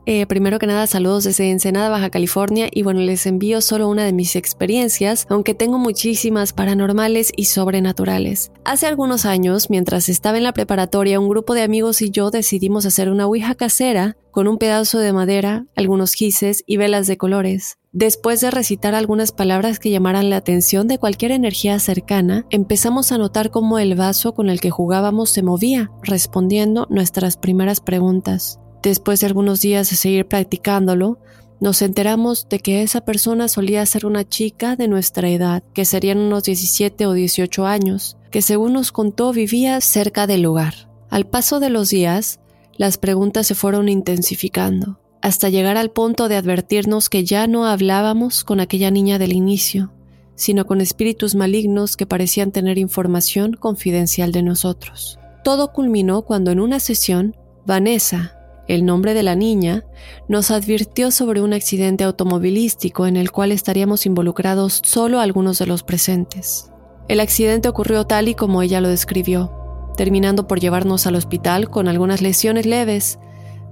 Eh, 0.06 0.26
primero 0.26 0.58
que 0.58 0.66
nada, 0.66 0.86
saludos 0.86 1.24
desde 1.24 1.50
Ensenada, 1.50 1.88
Baja 1.88 2.10
California, 2.10 2.68
y 2.70 2.82
bueno, 2.82 3.00
les 3.00 3.24
envío 3.26 3.62
solo 3.62 3.88
una 3.88 4.04
de 4.04 4.12
mis 4.12 4.36
experiencias, 4.36 5.26
aunque 5.30 5.54
tengo 5.54 5.78
muchísimas 5.78 6.52
paranormales 6.52 7.32
y 7.34 7.46
sobrenaturales. 7.46 8.52
Hace 8.64 8.86
algunos 8.86 9.24
años, 9.24 9.70
mientras 9.70 10.10
estaba 10.10 10.36
en 10.36 10.44
la 10.44 10.52
preparatoria, 10.52 11.20
un 11.20 11.30
grupo 11.30 11.54
de 11.54 11.62
amigos 11.62 12.02
y 12.02 12.10
yo 12.10 12.30
decidimos 12.30 12.84
hacer 12.84 13.08
una 13.08 13.26
ouija 13.26 13.54
casera 13.54 14.16
con 14.30 14.46
un 14.46 14.58
pedazo 14.58 14.98
de 14.98 15.12
madera, 15.12 15.64
algunos 15.74 16.12
gises 16.12 16.64
y 16.66 16.76
velas 16.76 17.06
de 17.06 17.16
colores. 17.16 17.78
Después 17.92 18.40
de 18.40 18.50
recitar 18.50 18.94
algunas 18.94 19.30
palabras 19.30 19.78
que 19.78 19.90
llamaran 19.90 20.28
la 20.28 20.36
atención 20.36 20.88
de 20.88 20.98
cualquier 20.98 21.30
energía 21.30 21.78
cercana, 21.78 22.44
empezamos 22.50 23.12
a 23.12 23.18
notar 23.18 23.50
cómo 23.50 23.78
el 23.78 23.94
vaso 23.94 24.34
con 24.34 24.50
el 24.50 24.60
que 24.60 24.70
jugábamos 24.70 25.30
se 25.30 25.44
movía, 25.44 25.92
respondiendo 26.02 26.88
nuestras 26.90 27.36
primeras 27.36 27.80
preguntas. 27.80 28.58
Después 28.84 29.20
de 29.20 29.26
algunos 29.26 29.62
días 29.62 29.88
de 29.88 29.96
seguir 29.96 30.26
practicándolo, 30.26 31.18
nos 31.58 31.80
enteramos 31.80 32.46
de 32.50 32.58
que 32.58 32.82
esa 32.82 33.00
persona 33.00 33.48
solía 33.48 33.84
ser 33.86 34.04
una 34.04 34.28
chica 34.28 34.76
de 34.76 34.88
nuestra 34.88 35.30
edad, 35.30 35.62
que 35.72 35.86
serían 35.86 36.18
unos 36.18 36.44
17 36.44 37.06
o 37.06 37.14
18 37.14 37.66
años, 37.66 38.18
que 38.30 38.42
según 38.42 38.74
nos 38.74 38.92
contó 38.92 39.32
vivía 39.32 39.80
cerca 39.80 40.26
del 40.26 40.42
lugar. 40.42 40.74
Al 41.08 41.24
paso 41.26 41.60
de 41.60 41.70
los 41.70 41.88
días, 41.88 42.40
las 42.76 42.98
preguntas 42.98 43.46
se 43.46 43.54
fueron 43.54 43.88
intensificando, 43.88 44.98
hasta 45.22 45.48
llegar 45.48 45.78
al 45.78 45.90
punto 45.90 46.28
de 46.28 46.36
advertirnos 46.36 47.08
que 47.08 47.24
ya 47.24 47.46
no 47.46 47.64
hablábamos 47.64 48.44
con 48.44 48.60
aquella 48.60 48.90
niña 48.90 49.18
del 49.18 49.32
inicio, 49.32 49.94
sino 50.34 50.66
con 50.66 50.82
espíritus 50.82 51.34
malignos 51.34 51.96
que 51.96 52.04
parecían 52.04 52.52
tener 52.52 52.76
información 52.76 53.54
confidencial 53.54 54.30
de 54.30 54.42
nosotros. 54.42 55.18
Todo 55.42 55.72
culminó 55.72 56.20
cuando 56.22 56.50
en 56.50 56.60
una 56.60 56.80
sesión, 56.80 57.34
Vanessa, 57.64 58.43
el 58.66 58.84
nombre 58.84 59.14
de 59.14 59.22
la 59.22 59.34
niña, 59.34 59.84
nos 60.28 60.50
advirtió 60.50 61.10
sobre 61.10 61.42
un 61.42 61.52
accidente 61.52 62.04
automovilístico 62.04 63.06
en 63.06 63.16
el 63.16 63.30
cual 63.30 63.52
estaríamos 63.52 64.06
involucrados 64.06 64.80
solo 64.84 65.20
algunos 65.20 65.58
de 65.58 65.66
los 65.66 65.82
presentes. 65.82 66.70
El 67.08 67.20
accidente 67.20 67.68
ocurrió 67.68 68.06
tal 68.06 68.28
y 68.28 68.34
como 68.34 68.62
ella 68.62 68.80
lo 68.80 68.88
describió, 68.88 69.52
terminando 69.96 70.46
por 70.46 70.60
llevarnos 70.60 71.06
al 71.06 71.16
hospital 71.16 71.68
con 71.68 71.88
algunas 71.88 72.22
lesiones 72.22 72.64
leves, 72.64 73.18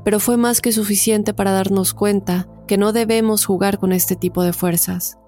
pero 0.04 0.20
fue 0.20 0.36
más 0.36 0.60
que 0.60 0.72
suficiente 0.72 1.32
para 1.32 1.52
darnos 1.52 1.94
cuenta 1.94 2.48
que 2.66 2.76
no 2.76 2.92
debemos 2.92 3.46
jugar 3.46 3.78
con 3.78 3.92
este 3.92 4.16
tipo 4.16 4.42
de 4.42 4.52
fuerzas. 4.52 5.18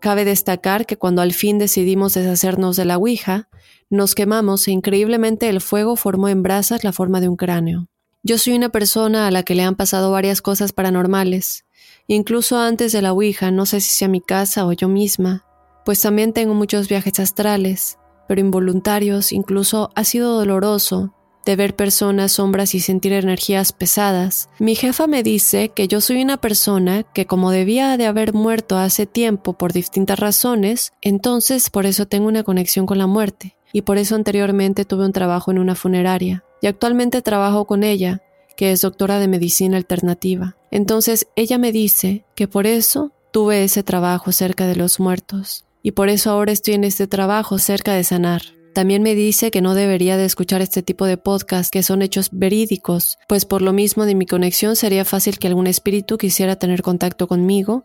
Cabe 0.00 0.26
destacar 0.26 0.84
que 0.84 0.98
cuando 0.98 1.22
al 1.22 1.32
fin 1.32 1.58
decidimos 1.58 2.12
deshacernos 2.12 2.76
de 2.76 2.84
la 2.84 2.98
Ouija, 2.98 3.48
nos 3.88 4.14
quemamos 4.14 4.68
e 4.68 4.72
increíblemente 4.72 5.48
el 5.48 5.62
fuego 5.62 5.96
formó 5.96 6.28
en 6.28 6.42
brasas 6.42 6.84
la 6.84 6.92
forma 6.92 7.20
de 7.20 7.28
un 7.28 7.36
cráneo. 7.36 7.88
Yo 8.26 8.38
soy 8.38 8.54
una 8.54 8.70
persona 8.70 9.26
a 9.26 9.30
la 9.30 9.42
que 9.42 9.54
le 9.54 9.64
han 9.64 9.74
pasado 9.74 10.10
varias 10.10 10.40
cosas 10.40 10.72
paranormales, 10.72 11.66
incluso 12.06 12.58
antes 12.58 12.90
de 12.92 13.02
la 13.02 13.12
Ouija, 13.12 13.50
no 13.50 13.66
sé 13.66 13.82
si 13.82 13.90
sea 13.90 14.08
mi 14.08 14.22
casa 14.22 14.64
o 14.64 14.72
yo 14.72 14.88
misma, 14.88 15.44
pues 15.84 16.00
también 16.00 16.32
tengo 16.32 16.54
muchos 16.54 16.88
viajes 16.88 17.20
astrales, 17.20 17.98
pero 18.26 18.40
involuntarios, 18.40 19.30
incluso 19.30 19.90
ha 19.94 20.04
sido 20.04 20.38
doloroso 20.38 21.12
de 21.44 21.54
ver 21.54 21.76
personas, 21.76 22.32
sombras 22.32 22.74
y 22.74 22.80
sentir 22.80 23.12
energías 23.12 23.74
pesadas. 23.74 24.48
Mi 24.58 24.74
jefa 24.74 25.06
me 25.06 25.22
dice 25.22 25.68
que 25.68 25.86
yo 25.86 26.00
soy 26.00 26.22
una 26.22 26.38
persona 26.38 27.02
que 27.02 27.26
como 27.26 27.50
debía 27.50 27.98
de 27.98 28.06
haber 28.06 28.32
muerto 28.32 28.78
hace 28.78 29.04
tiempo 29.04 29.52
por 29.52 29.74
distintas 29.74 30.18
razones, 30.18 30.94
entonces 31.02 31.68
por 31.68 31.84
eso 31.84 32.06
tengo 32.06 32.28
una 32.28 32.42
conexión 32.42 32.86
con 32.86 32.96
la 32.96 33.06
muerte, 33.06 33.58
y 33.70 33.82
por 33.82 33.98
eso 33.98 34.14
anteriormente 34.14 34.86
tuve 34.86 35.04
un 35.04 35.12
trabajo 35.12 35.50
en 35.50 35.58
una 35.58 35.74
funeraria, 35.74 36.42
y 36.64 36.66
actualmente 36.66 37.20
trabajo 37.20 37.66
con 37.66 37.84
ella, 37.84 38.22
que 38.56 38.72
es 38.72 38.80
doctora 38.80 39.18
de 39.18 39.28
medicina 39.28 39.76
alternativa. 39.76 40.56
Entonces 40.70 41.26
ella 41.36 41.58
me 41.58 41.72
dice 41.72 42.24
que 42.34 42.48
por 42.48 42.66
eso 42.66 43.12
tuve 43.32 43.64
ese 43.64 43.82
trabajo 43.82 44.32
cerca 44.32 44.66
de 44.66 44.74
los 44.74 44.98
muertos 44.98 45.66
y 45.82 45.90
por 45.90 46.08
eso 46.08 46.30
ahora 46.30 46.52
estoy 46.52 46.72
en 46.72 46.84
este 46.84 47.06
trabajo 47.06 47.58
cerca 47.58 47.92
de 47.92 48.02
sanar. 48.02 48.40
También 48.72 49.02
me 49.02 49.14
dice 49.14 49.50
que 49.50 49.60
no 49.60 49.74
debería 49.74 50.16
de 50.16 50.24
escuchar 50.24 50.62
este 50.62 50.82
tipo 50.82 51.04
de 51.04 51.18
podcast 51.18 51.70
que 51.70 51.82
son 51.82 52.00
hechos 52.00 52.30
verídicos, 52.32 53.18
pues 53.28 53.44
por 53.44 53.60
lo 53.60 53.74
mismo 53.74 54.06
de 54.06 54.14
mi 54.14 54.24
conexión 54.24 54.74
sería 54.74 55.04
fácil 55.04 55.38
que 55.38 55.48
algún 55.48 55.66
espíritu 55.66 56.16
quisiera 56.16 56.56
tener 56.56 56.80
contacto 56.80 57.28
conmigo 57.28 57.84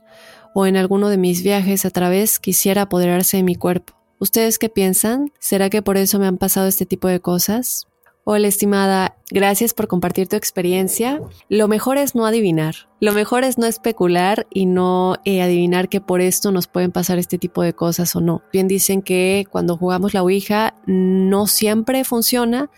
o 0.56 0.66
en 0.68 0.78
alguno 0.78 1.10
de 1.10 1.18
mis 1.18 1.44
viajes 1.44 1.84
a 1.84 1.90
través 1.90 2.40
quisiera 2.40 2.84
apoderarse 2.84 3.36
de 3.36 3.44
mi 3.44 3.56
cuerpo. 3.56 4.00
¿Ustedes 4.20 4.58
qué 4.58 4.70
piensan? 4.70 5.34
¿Será 5.38 5.70
que 5.70 5.82
por 5.82 5.98
eso 5.98 6.18
me 6.18 6.28
han 6.28 6.38
pasado 6.38 6.68
este 6.68 6.86
tipo 6.86 7.10
de 7.10 7.20
cosas? 7.20 7.86
Hola 8.32 8.48
estimada, 8.48 9.16
gracias 9.32 9.74
por 9.74 9.88
compartir 9.88 10.28
tu 10.28 10.36
experiencia. 10.36 11.20
Lo 11.50 11.68
mejor 11.68 11.98
es 11.98 12.14
no 12.14 12.28
adivinar, 12.28 12.76
lo 13.00 13.14
mejor 13.14 13.44
es 13.44 13.58
no 13.58 13.66
especular 13.66 14.46
y 14.52 14.68
no 14.68 15.16
eh, 15.26 15.42
adivinar 15.42 15.90
que 15.90 16.00
por 16.00 16.22
esto 16.22 16.52
nos 16.52 16.68
pueden 16.68 16.92
pasar 16.92 17.18
este 17.18 17.40
tipo 17.40 17.64
de 17.64 17.74
cosas 17.74 18.16
o 18.16 18.22
no. 18.22 18.44
Bien 18.54 18.68
dicen 18.68 19.02
que 19.02 19.48
cuando 19.50 19.78
jugamos 19.78 20.14
la 20.14 20.22
Ouija 20.22 20.76
no 20.86 21.48
siempre 21.48 22.04
funciona 22.04 22.70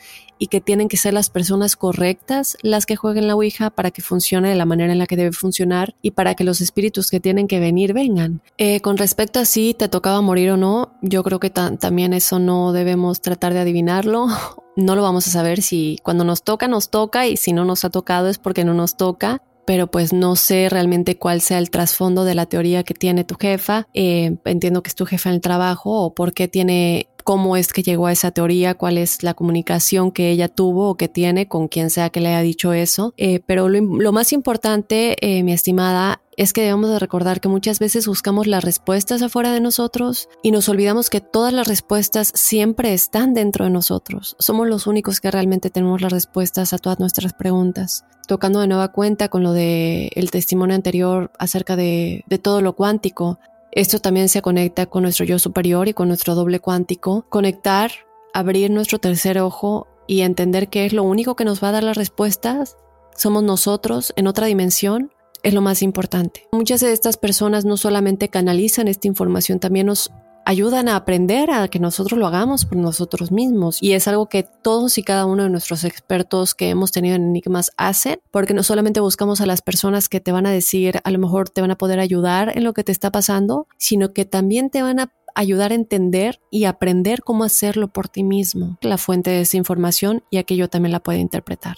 y 0.41 0.47
que 0.47 0.59
tienen 0.59 0.87
que 0.87 0.97
ser 0.97 1.13
las 1.13 1.29
personas 1.29 1.75
correctas 1.75 2.57
las 2.63 2.87
que 2.87 2.95
jueguen 2.95 3.27
la 3.27 3.35
Ouija 3.35 3.69
para 3.69 3.91
que 3.91 4.01
funcione 4.01 4.49
de 4.49 4.55
la 4.55 4.65
manera 4.65 4.91
en 4.91 4.97
la 4.97 5.05
que 5.05 5.15
debe 5.15 5.33
funcionar 5.33 5.93
y 6.01 6.11
para 6.11 6.33
que 6.33 6.43
los 6.43 6.61
espíritus 6.61 7.11
que 7.11 7.19
tienen 7.19 7.47
que 7.47 7.59
venir 7.59 7.93
vengan. 7.93 8.41
Eh, 8.57 8.81
con 8.81 8.97
respecto 8.97 9.39
a 9.39 9.45
si 9.45 9.75
te 9.75 9.87
tocaba 9.87 10.19
morir 10.21 10.49
o 10.49 10.57
no, 10.57 10.93
yo 11.03 11.21
creo 11.21 11.39
que 11.39 11.51
también 11.51 12.13
eso 12.13 12.39
no 12.39 12.73
debemos 12.73 13.21
tratar 13.21 13.53
de 13.53 13.59
adivinarlo 13.59 14.25
no 14.75 14.95
lo 14.95 15.03
vamos 15.03 15.27
a 15.27 15.31
saber 15.31 15.61
si 15.61 15.97
cuando 16.01 16.23
nos 16.23 16.41
toca, 16.43 16.67
nos 16.67 16.89
toca 16.89 17.27
y 17.27 17.37
si 17.37 17.53
no 17.53 17.63
nos 17.63 17.85
ha 17.85 17.91
tocado 17.91 18.27
es 18.27 18.39
porque 18.39 18.65
no 18.65 18.73
nos 18.73 18.97
toca. 18.97 19.43
Pero 19.63 19.87
pues 19.87 20.11
no 20.11 20.35
sé 20.35 20.69
realmente 20.69 21.17
cuál 21.17 21.39
sea 21.39 21.59
el 21.59 21.69
trasfondo 21.69 22.25
de 22.25 22.33
la 22.33 22.47
teoría 22.47 22.83
que 22.83 22.95
tiene 22.95 23.23
tu 23.23 23.35
jefa. 23.35 23.87
Eh, 23.93 24.37
entiendo 24.45 24.81
que 24.81 24.89
es 24.89 24.95
tu 24.95 25.05
jefa 25.05 25.29
en 25.29 25.35
el 25.35 25.41
trabajo 25.41 26.01
o 26.01 26.15
por 26.15 26.33
qué 26.33 26.47
tiene 26.47 27.07
cómo 27.23 27.57
es 27.57 27.73
que 27.73 27.83
llegó 27.83 28.07
a 28.07 28.11
esa 28.11 28.31
teoría, 28.31 28.73
cuál 28.73 28.97
es 28.97 29.23
la 29.23 29.33
comunicación 29.33 30.11
que 30.11 30.29
ella 30.31 30.47
tuvo 30.47 30.89
o 30.89 30.95
que 30.95 31.07
tiene 31.07 31.47
con 31.47 31.67
quien 31.67 31.89
sea 31.89 32.09
que 32.09 32.19
le 32.19 32.29
haya 32.29 32.41
dicho 32.41 32.73
eso. 32.73 33.13
Eh, 33.17 33.41
pero 33.45 33.69
lo, 33.69 34.11
más 34.11 34.33
importante, 34.33 35.17
eh, 35.21 35.43
mi 35.43 35.53
estimada, 35.53 36.21
es 36.37 36.53
que 36.53 36.61
debemos 36.61 36.89
de 36.89 36.99
recordar 36.99 37.41
que 37.41 37.49
muchas 37.49 37.79
veces 37.79 38.07
buscamos 38.07 38.47
las 38.47 38.63
respuestas 38.63 39.21
afuera 39.21 39.51
de 39.51 39.59
nosotros 39.59 40.29
y 40.41 40.51
nos 40.51 40.69
olvidamos 40.69 41.09
que 41.09 41.21
todas 41.21 41.53
las 41.53 41.67
respuestas 41.67 42.31
siempre 42.33 42.93
están 42.93 43.33
dentro 43.33 43.65
de 43.65 43.71
nosotros. 43.71 44.35
Somos 44.39 44.67
los 44.67 44.87
únicos 44.87 45.19
que 45.19 45.29
realmente 45.29 45.69
tenemos 45.69 46.01
las 46.01 46.11
respuestas 46.11 46.73
a 46.73 46.77
todas 46.77 46.99
nuestras 46.99 47.33
preguntas. 47.33 48.05
Tocando 48.27 48.61
de 48.61 48.67
nueva 48.67 48.89
cuenta 48.89 49.27
con 49.27 49.43
lo 49.43 49.51
del 49.51 50.09
el 50.15 50.31
testimonio 50.31 50.75
anterior 50.75 51.31
acerca 51.37 51.75
de 51.75 52.23
todo 52.41 52.61
lo 52.61 52.73
cuántico, 52.73 53.39
esto 53.71 53.99
también 53.99 54.29
se 54.29 54.41
conecta 54.41 54.85
con 54.85 55.03
nuestro 55.03 55.25
yo 55.25 55.39
superior 55.39 55.87
y 55.87 55.93
con 55.93 56.07
nuestro 56.07 56.35
doble 56.35 56.59
cuántico. 56.59 57.25
Conectar, 57.29 57.91
abrir 58.33 58.69
nuestro 58.71 58.99
tercer 58.99 59.39
ojo 59.39 59.87
y 60.07 60.21
entender 60.21 60.69
que 60.69 60.85
es 60.85 60.93
lo 60.93 61.03
único 61.03 61.35
que 61.35 61.45
nos 61.45 61.63
va 61.63 61.69
a 61.69 61.73
dar 61.73 61.83
las 61.83 61.97
respuestas. 61.97 62.77
Somos 63.15 63.43
nosotros 63.43 64.13
en 64.15 64.27
otra 64.27 64.47
dimensión 64.47 65.11
es 65.43 65.53
lo 65.53 65.61
más 65.61 65.81
importante. 65.81 66.47
Muchas 66.51 66.81
de 66.81 66.91
estas 66.91 67.17
personas 67.17 67.65
no 67.65 67.77
solamente 67.77 68.29
canalizan 68.29 68.87
esta 68.87 69.07
información, 69.07 69.59
también 69.59 69.87
nos 69.87 70.11
ayudan 70.45 70.87
a 70.87 70.95
aprender 70.95 71.51
a 71.51 71.67
que 71.67 71.79
nosotros 71.79 72.19
lo 72.19 72.27
hagamos 72.27 72.65
por 72.65 72.77
nosotros 72.77 73.31
mismos. 73.31 73.81
Y 73.81 73.93
es 73.93 74.07
algo 74.07 74.27
que 74.27 74.43
todos 74.43 74.97
y 74.97 75.03
cada 75.03 75.25
uno 75.25 75.43
de 75.43 75.49
nuestros 75.49 75.83
expertos 75.83 76.55
que 76.55 76.69
hemos 76.69 76.91
tenido 76.91 77.15
en 77.15 77.29
Enigmas 77.29 77.71
hacen, 77.77 78.19
porque 78.31 78.53
no 78.53 78.63
solamente 78.63 78.99
buscamos 78.99 79.41
a 79.41 79.45
las 79.45 79.61
personas 79.61 80.09
que 80.09 80.19
te 80.19 80.31
van 80.31 80.45
a 80.45 80.51
decir, 80.51 80.99
a 81.03 81.11
lo 81.11 81.19
mejor 81.19 81.49
te 81.49 81.61
van 81.61 81.71
a 81.71 81.77
poder 81.77 81.99
ayudar 81.99 82.55
en 82.55 82.63
lo 82.63 82.73
que 82.73 82.83
te 82.83 82.91
está 82.91 83.11
pasando, 83.11 83.67
sino 83.77 84.13
que 84.13 84.25
también 84.25 84.69
te 84.69 84.81
van 84.81 84.99
a 84.99 85.11
ayudar 85.35 85.71
a 85.71 85.75
entender 85.75 86.39
y 86.49 86.65
aprender 86.65 87.21
cómo 87.23 87.43
hacerlo 87.43 87.87
por 87.87 88.09
ti 88.09 88.23
mismo. 88.23 88.77
La 88.81 88.97
fuente 88.97 89.29
de 89.29 89.41
esa 89.41 89.57
información 89.57 90.23
y 90.29 90.37
aquello 90.37 90.69
también 90.69 90.91
la 90.91 90.99
puede 90.99 91.19
interpretar. 91.19 91.77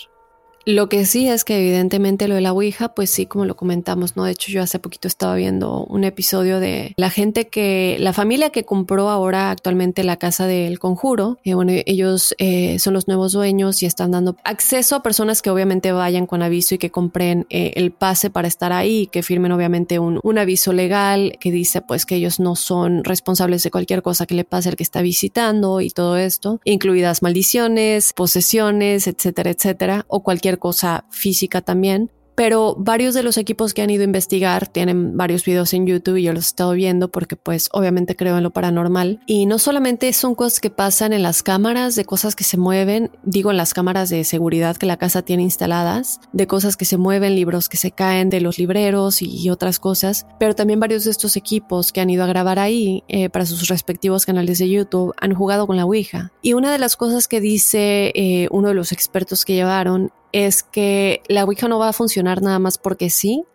Lo 0.66 0.88
que 0.88 1.06
sí 1.06 1.28
es 1.28 1.44
que 1.44 1.58
evidentemente 1.58 2.28
lo 2.30 2.36
de 2.36 2.42
la 2.42 2.54
Ouija, 2.54 2.94
pues 2.94 3.10
sí, 3.10 3.26
como 3.26 3.44
lo 3.44 3.56
comentamos, 3.56 4.16
¿no? 4.16 4.24
De 4.24 4.32
hecho, 4.32 4.50
yo 4.50 4.62
hace 4.62 4.80
poquito 4.80 5.10
estaba 5.10 5.36
viendo 5.36 5.84
un 5.86 6.06
episodio 6.06 6.62
de 6.62 6.94
la 6.96 7.10
gente 7.10 7.50
que, 7.50 7.98
la 8.00 8.14
familia 8.14 8.50
que 8.50 8.64
compró 8.64 9.10
ahora 9.10 9.52
actualmente 9.52 10.06
la 10.06 10.16
casa 10.16 10.48
del 10.48 10.80
conjuro. 10.80 11.38
Eh, 11.44 11.54
bueno, 11.54 11.74
ellos 11.86 12.34
eh, 12.38 12.80
son 12.80 12.94
los 12.94 13.10
nuevos 13.10 13.34
dueños 13.34 13.84
y 13.84 13.86
están 13.86 14.12
dando 14.12 14.38
acceso 14.46 14.96
a 14.96 15.04
personas 15.04 15.42
que 15.42 15.50
obviamente 15.50 15.92
vayan 15.92 16.26
con 16.28 16.42
aviso 16.42 16.76
y 16.76 16.78
que 16.78 16.92
compren 16.92 17.46
eh, 17.50 17.74
el 17.76 17.92
pase 17.92 18.30
para 18.30 18.48
estar 18.48 18.72
ahí, 18.72 19.08
que 19.08 19.22
firmen 19.22 19.52
obviamente 19.52 20.00
un, 20.00 20.22
un 20.24 20.38
aviso 20.38 20.72
legal 20.72 21.38
que 21.42 21.52
dice 21.52 21.82
pues 21.82 22.06
que 22.06 22.16
ellos 22.16 22.40
no 22.40 22.56
son 22.56 23.04
responsables 23.04 23.64
de 23.64 23.72
cualquier 23.72 24.02
cosa 24.02 24.26
que 24.26 24.36
le 24.36 24.46
pase 24.46 24.70
al 24.70 24.78
que 24.78 24.84
está 24.84 25.02
visitando 25.02 25.82
y 25.82 25.90
todo 25.90 26.16
esto, 26.16 26.62
incluidas 26.64 27.22
maldiciones, 27.22 28.14
posesiones, 28.14 29.08
etcétera, 29.08 29.50
etcétera, 29.52 30.06
o 30.08 30.24
cualquier 30.24 30.53
cosa 30.58 31.06
física 31.10 31.62
también. 31.62 32.12
pero 32.36 32.76
varios 32.78 33.14
de 33.14 33.24
los 33.24 33.38
equipos 33.38 33.74
que 33.74 33.82
han 33.82 33.90
ido 33.90 34.02
a 34.02 34.06
investigar 34.06 34.68
tienen 34.68 35.18
varios 35.18 35.46
videos 35.46 35.74
en 35.74 35.86
YouTube 35.86 36.18
y 36.18 36.24
yo 36.24 36.34
los 36.34 36.46
he 36.46 36.48
estado 36.48 36.72
viendo 36.74 37.10
porque 37.10 37.36
pues 37.36 37.70
obviamente 37.72 38.16
creo 38.16 38.38
en 38.38 38.44
lo 38.44 38.52
paranormal. 38.52 39.20
Y 39.28 39.46
no 39.46 39.60
solamente 39.60 40.12
son 40.14 40.36
cosas 40.36 40.60
que 40.60 40.70
pasan 40.70 41.14
en 41.14 41.22
las 41.22 41.44
cámaras, 41.44 41.96
de 41.96 42.06
cosas 42.06 42.36
que 42.36 42.44
se 42.44 42.58
mueven, 42.58 43.12
digo 43.24 43.52
en 43.52 43.58
las 43.58 43.74
cámaras 43.74 44.10
de 44.10 44.24
seguridad 44.24 44.78
que 44.78 44.86
la 44.86 44.98
casa 44.98 45.22
tiene 45.22 45.44
instaladas, 45.44 46.20
de 46.32 46.48
cosas 46.48 46.76
que 46.76 46.86
se 46.86 46.98
mueven, 46.98 47.36
libros 47.36 47.70
que 47.70 47.78
se 47.78 47.92
caen 47.92 48.30
de 48.30 48.42
los 48.42 48.58
libreros 48.58 49.22
y, 49.22 49.50
otras 49.54 49.78
cosas, 49.78 50.26
pero 50.40 50.56
también 50.56 50.80
varios 50.80 51.04
de 51.04 51.12
estos 51.12 51.36
equipos 51.38 51.92
que 51.92 52.02
han 52.02 52.10
ido 52.10 52.24
a 52.24 52.28
grabar 52.28 52.58
ahí 52.58 53.04
eh, 53.08 53.30
para 53.30 53.46
sus 53.46 53.68
respectivos 53.68 54.26
canales 54.26 54.58
de 54.58 54.70
YouTube 54.70 55.14
han 55.20 55.34
jugado 55.34 55.68
con 55.68 55.78
la 55.78 55.86
Ouija. 55.86 56.32
Y 56.42 56.54
una 56.54 56.72
de 56.72 56.80
las 56.80 56.96
cosas 56.96 57.28
que 57.28 57.40
dice 57.40 58.12
eh, 58.16 58.48
uno 58.52 58.70
de 58.70 58.74
los 58.74 58.92
expertos 58.92 59.46
que 59.46 59.54
llevaron 59.54 60.12
es 60.34 60.64
que 60.64 61.22
la 61.30 61.46
Ouija 61.46 61.70
no 61.70 61.80
va 61.80 61.90
a 61.90 61.94
funcionar 61.94 62.42
nada 62.42 62.60
más 62.60 62.78
porque 62.78 63.10
sí, 63.10 63.46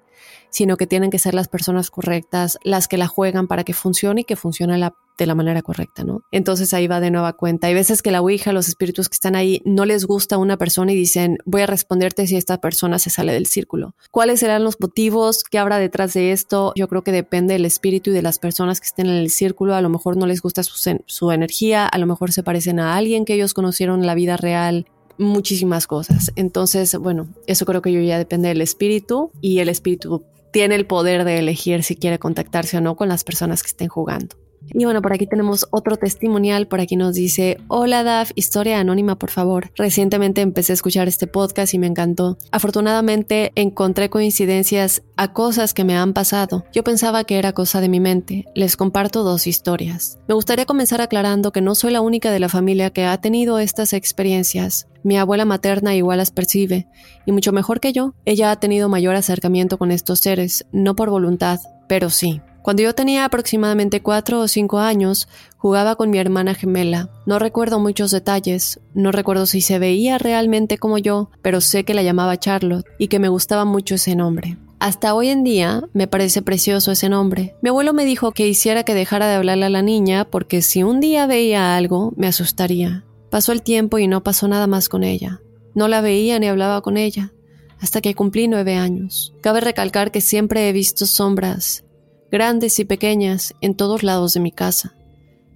sino 0.50 0.76
que 0.76 0.86
tienen 0.86 1.10
que 1.10 1.18
ser 1.18 1.34
las 1.34 1.48
personas 1.48 1.90
correctas 1.90 2.58
las 2.62 2.88
que 2.88 2.96
la 2.96 3.06
juegan 3.06 3.46
para 3.46 3.64
que 3.64 3.74
funcione 3.74 4.22
y 4.22 4.24
que 4.24 4.36
funcione 4.36 4.78
de 5.18 5.26
la 5.26 5.34
manera 5.34 5.62
correcta, 5.62 6.04
¿no? 6.04 6.22
Entonces 6.30 6.72
ahí 6.72 6.86
va 6.86 7.00
de 7.00 7.10
nueva 7.10 7.32
cuenta. 7.32 7.66
Hay 7.66 7.74
veces 7.74 8.02
que 8.02 8.10
la 8.10 8.20
Ouija, 8.20 8.52
los 8.52 8.68
espíritus 8.68 9.08
que 9.08 9.14
están 9.14 9.34
ahí, 9.34 9.60
no 9.64 9.84
les 9.84 10.06
gusta 10.06 10.38
una 10.38 10.56
persona 10.56 10.92
y 10.92 10.96
dicen, 10.96 11.38
voy 11.44 11.62
a 11.62 11.66
responderte 11.66 12.26
si 12.26 12.36
esta 12.36 12.60
persona 12.60 12.98
se 12.98 13.10
sale 13.10 13.32
del 13.32 13.46
círculo. 13.46 13.94
¿Cuáles 14.10 14.40
serán 14.40 14.64
los 14.64 14.80
motivos? 14.80 15.42
¿Qué 15.42 15.58
habrá 15.58 15.78
detrás 15.78 16.14
de 16.14 16.32
esto? 16.32 16.72
Yo 16.76 16.88
creo 16.88 17.02
que 17.02 17.12
depende 17.12 17.54
del 17.54 17.64
espíritu 17.64 18.10
y 18.10 18.14
de 18.14 18.22
las 18.22 18.38
personas 18.38 18.80
que 18.80 18.86
estén 18.86 19.06
en 19.08 19.16
el 19.16 19.30
círculo. 19.30 19.74
A 19.74 19.82
lo 19.82 19.88
mejor 19.88 20.16
no 20.16 20.26
les 20.26 20.40
gusta 20.40 20.62
su, 20.62 20.98
su 21.06 21.30
energía, 21.32 21.86
a 21.86 21.98
lo 21.98 22.06
mejor 22.06 22.32
se 22.32 22.44
parecen 22.44 22.78
a 22.78 22.96
alguien 22.96 23.24
que 23.24 23.34
ellos 23.34 23.54
conocieron 23.54 24.00
en 24.00 24.06
la 24.06 24.14
vida 24.14 24.36
real 24.36 24.86
muchísimas 25.18 25.86
cosas. 25.86 26.32
Entonces, 26.36 26.96
bueno, 26.96 27.28
eso 27.46 27.66
creo 27.66 27.82
que 27.82 27.92
yo 27.92 28.00
ya 28.00 28.18
depende 28.18 28.48
del 28.48 28.60
espíritu 28.60 29.30
y 29.40 29.58
el 29.58 29.68
espíritu 29.68 30.24
tiene 30.52 30.74
el 30.74 30.86
poder 30.86 31.24
de 31.24 31.38
elegir 31.38 31.82
si 31.82 31.96
quiere 31.96 32.18
contactarse 32.18 32.78
o 32.78 32.80
no 32.80 32.96
con 32.96 33.08
las 33.08 33.24
personas 33.24 33.62
que 33.62 33.68
estén 33.68 33.88
jugando. 33.88 34.36
Y 34.70 34.84
bueno, 34.84 35.02
por 35.02 35.12
aquí 35.12 35.26
tenemos 35.26 35.66
otro 35.70 35.96
testimonial. 35.96 36.68
Por 36.68 36.80
aquí 36.80 36.96
nos 36.96 37.14
dice, 37.14 37.58
hola 37.68 38.02
Daf, 38.02 38.32
historia 38.34 38.80
anónima, 38.80 39.18
por 39.18 39.30
favor. 39.30 39.70
Recientemente 39.76 40.40
empecé 40.40 40.72
a 40.72 40.74
escuchar 40.74 41.08
este 41.08 41.26
podcast 41.26 41.74
y 41.74 41.78
me 41.78 41.86
encantó. 41.86 42.38
Afortunadamente 42.52 43.52
encontré 43.54 44.10
coincidencias 44.10 45.02
a 45.16 45.32
cosas 45.32 45.74
que 45.74 45.84
me 45.84 45.96
han 45.96 46.12
pasado. 46.12 46.64
Yo 46.72 46.84
pensaba 46.84 47.24
que 47.24 47.38
era 47.38 47.52
cosa 47.52 47.80
de 47.80 47.88
mi 47.88 48.00
mente. 48.00 48.44
Les 48.54 48.76
comparto 48.76 49.22
dos 49.22 49.46
historias. 49.46 50.18
Me 50.28 50.34
gustaría 50.34 50.66
comenzar 50.66 51.00
aclarando 51.00 51.52
que 51.52 51.60
no 51.60 51.74
soy 51.74 51.92
la 51.92 52.00
única 52.00 52.30
de 52.30 52.40
la 52.40 52.48
familia 52.48 52.90
que 52.90 53.04
ha 53.04 53.20
tenido 53.20 53.58
estas 53.58 53.92
experiencias. 53.92 54.88
Mi 55.02 55.16
abuela 55.16 55.44
materna 55.44 55.94
igual 55.94 56.18
las 56.18 56.30
percibe, 56.30 56.86
y 57.24 57.32
mucho 57.32 57.52
mejor 57.52 57.80
que 57.80 57.92
yo, 57.92 58.14
ella 58.24 58.50
ha 58.50 58.56
tenido 58.60 58.88
mayor 58.88 59.14
acercamiento 59.14 59.78
con 59.78 59.90
estos 59.90 60.18
seres, 60.18 60.66
no 60.72 60.96
por 60.96 61.10
voluntad, 61.10 61.58
pero 61.88 62.10
sí. 62.10 62.40
Cuando 62.68 62.82
yo 62.82 62.94
tenía 62.94 63.24
aproximadamente 63.24 64.02
cuatro 64.02 64.40
o 64.40 64.46
cinco 64.46 64.78
años, 64.78 65.26
jugaba 65.56 65.96
con 65.96 66.10
mi 66.10 66.18
hermana 66.18 66.52
gemela. 66.52 67.08
No 67.24 67.38
recuerdo 67.38 67.80
muchos 67.80 68.10
detalles, 68.10 68.78
no 68.92 69.10
recuerdo 69.10 69.46
si 69.46 69.62
se 69.62 69.78
veía 69.78 70.18
realmente 70.18 70.76
como 70.76 70.98
yo, 70.98 71.30
pero 71.40 71.62
sé 71.62 71.84
que 71.84 71.94
la 71.94 72.02
llamaba 72.02 72.36
Charlotte 72.36 72.84
y 72.98 73.08
que 73.08 73.20
me 73.20 73.30
gustaba 73.30 73.64
mucho 73.64 73.94
ese 73.94 74.14
nombre. 74.14 74.58
Hasta 74.80 75.14
hoy 75.14 75.28
en 75.30 75.44
día 75.44 75.84
me 75.94 76.08
parece 76.08 76.42
precioso 76.42 76.92
ese 76.92 77.08
nombre. 77.08 77.54
Mi 77.62 77.70
abuelo 77.70 77.94
me 77.94 78.04
dijo 78.04 78.32
que 78.32 78.46
hiciera 78.46 78.82
que 78.82 78.92
dejara 78.92 79.26
de 79.28 79.36
hablarle 79.36 79.64
a 79.64 79.70
la 79.70 79.80
niña 79.80 80.26
porque 80.26 80.60
si 80.60 80.82
un 80.82 81.00
día 81.00 81.26
veía 81.26 81.74
algo 81.74 82.12
me 82.16 82.26
asustaría. 82.26 83.02
Pasó 83.30 83.52
el 83.52 83.62
tiempo 83.62 83.98
y 83.98 84.08
no 84.08 84.22
pasó 84.22 84.46
nada 84.46 84.66
más 84.66 84.90
con 84.90 85.04
ella. 85.04 85.40
No 85.72 85.88
la 85.88 86.02
veía 86.02 86.38
ni 86.38 86.48
hablaba 86.48 86.82
con 86.82 86.98
ella, 86.98 87.32
hasta 87.80 88.02
que 88.02 88.14
cumplí 88.14 88.46
nueve 88.46 88.74
años. 88.74 89.32
Cabe 89.40 89.62
recalcar 89.62 90.10
que 90.10 90.20
siempre 90.20 90.68
he 90.68 90.72
visto 90.74 91.06
sombras, 91.06 91.84
grandes 92.30 92.78
y 92.78 92.84
pequeñas, 92.84 93.54
en 93.60 93.74
todos 93.74 94.02
lados 94.02 94.34
de 94.34 94.40
mi 94.40 94.52
casa. 94.52 94.94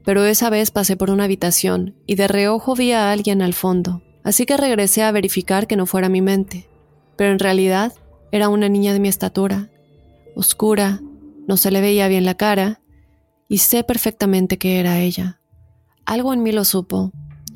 Pero 0.05 0.25
esa 0.25 0.51
vez 0.51 0.71
pasé 0.71 0.97
por 0.97 1.11
una 1.11 1.25
habitación 1.25 1.97
y 2.07 2.17
de 2.17 2.29
reojo 2.29 2.75
vi 2.75 2.93
a 2.93 3.13
alguien 3.13 3.43
al 3.43 3.55
fondo, 3.55 4.03
así 4.25 4.47
que 4.47 4.57
regresé 4.57 5.03
a 5.03 5.13
verificar 5.13 5.67
que 5.67 5.77
no 5.77 5.87
fuera 5.87 6.09
mi 6.09 6.23
mente. 6.23 6.69
Pero 7.17 7.33
en 7.33 7.39
realidad 7.39 7.93
era 8.33 8.49
una 8.49 8.69
niña 8.69 8.93
de 8.93 9.01
mi 9.01 9.09
estatura, 9.09 9.71
oscura, 10.35 11.01
no 11.47 11.57
se 11.57 11.71
le 11.71 11.81
veía 11.81 12.09
bien 12.09 12.25
la 12.25 12.37
cara, 12.37 12.81
y 13.49 13.59
sé 13.59 13.85
perfectamente 13.85 14.59
que 14.59 14.81
era 14.81 14.99
ella. 15.01 15.41
Algo 16.07 16.33
en 16.33 16.43
mí 16.43 16.53
lo 16.53 16.65
supo, 16.65 17.13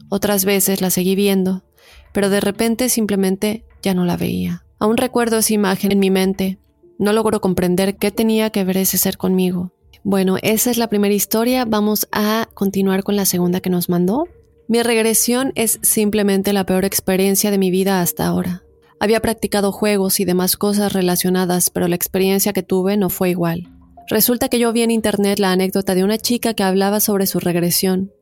otras 0.08 0.44
veces 0.44 0.80
la 0.80 0.90
seguí 0.90 1.14
viendo, 1.14 1.64
pero 2.12 2.30
de 2.30 2.40
repente 2.40 2.88
simplemente 2.88 3.64
ya 3.82 3.94
no 3.94 4.04
la 4.04 4.16
veía. 4.16 4.64
Aún 4.78 4.96
recuerdo 4.96 5.38
esa 5.38 5.54
imagen 5.54 5.92
en 5.92 5.98
mi 5.98 6.10
mente. 6.10 6.58
No 6.98 7.12
logro 7.12 7.40
comprender 7.40 7.96
qué 7.96 8.10
tenía 8.10 8.50
que 8.50 8.64
ver 8.64 8.78
ese 8.78 8.98
ser 8.98 9.16
conmigo. 9.16 9.72
Bueno, 10.02 10.36
esa 10.42 10.70
es 10.70 10.78
la 10.78 10.88
primera 10.88 11.14
historia. 11.14 11.64
Vamos 11.64 12.08
a 12.12 12.48
continuar 12.54 13.02
con 13.02 13.16
la 13.16 13.24
segunda 13.24 13.60
que 13.60 13.70
nos 13.70 13.88
mandó. 13.88 14.28
Mi 14.68 14.82
regresión 14.82 15.52
es 15.54 15.78
simplemente 15.82 16.52
la 16.52 16.64
peor 16.64 16.84
experiencia 16.84 17.50
de 17.50 17.58
mi 17.58 17.70
vida 17.70 18.00
hasta 18.00 18.26
ahora. 18.26 18.62
Había 18.98 19.20
practicado 19.20 19.72
juegos 19.72 20.20
y 20.20 20.24
demás 20.24 20.56
cosas 20.56 20.92
relacionadas, 20.92 21.70
pero 21.70 21.86
la 21.86 21.96
experiencia 21.96 22.52
que 22.52 22.62
tuve 22.62 22.96
no 22.96 23.10
fue 23.10 23.30
igual. 23.30 23.68
Resulta 24.08 24.48
que 24.48 24.58
yo 24.58 24.72
vi 24.72 24.82
en 24.82 24.90
internet 24.90 25.38
la 25.38 25.52
anécdota 25.52 25.94
de 25.94 26.04
una 26.04 26.16
chica 26.18 26.54
que 26.54 26.62
hablaba 26.62 27.00
sobre 27.00 27.26
su 27.26 27.40
regresión. 27.40 28.12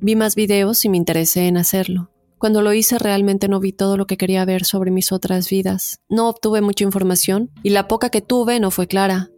Vi 0.00 0.14
más 0.14 0.34
videos 0.34 0.84
y 0.84 0.88
me 0.88 0.96
interesé 0.96 1.48
en 1.48 1.56
hacerlo. 1.56 2.11
Cuando 2.42 2.60
lo 2.60 2.72
hice 2.72 2.98
realmente 2.98 3.46
no 3.46 3.60
vi 3.60 3.70
todo 3.70 3.96
lo 3.96 4.08
que 4.08 4.16
quería 4.16 4.44
ver 4.44 4.64
sobre 4.64 4.90
mis 4.90 5.12
otras 5.12 5.48
vidas. 5.48 6.00
No 6.08 6.28
obtuve 6.28 6.60
mucha 6.60 6.82
información 6.82 7.52
y 7.62 7.70
la 7.70 7.86
poca 7.86 8.10
que 8.10 8.20
tuve 8.20 8.58
no 8.58 8.72
fue 8.72 8.88
clara. 8.88 9.30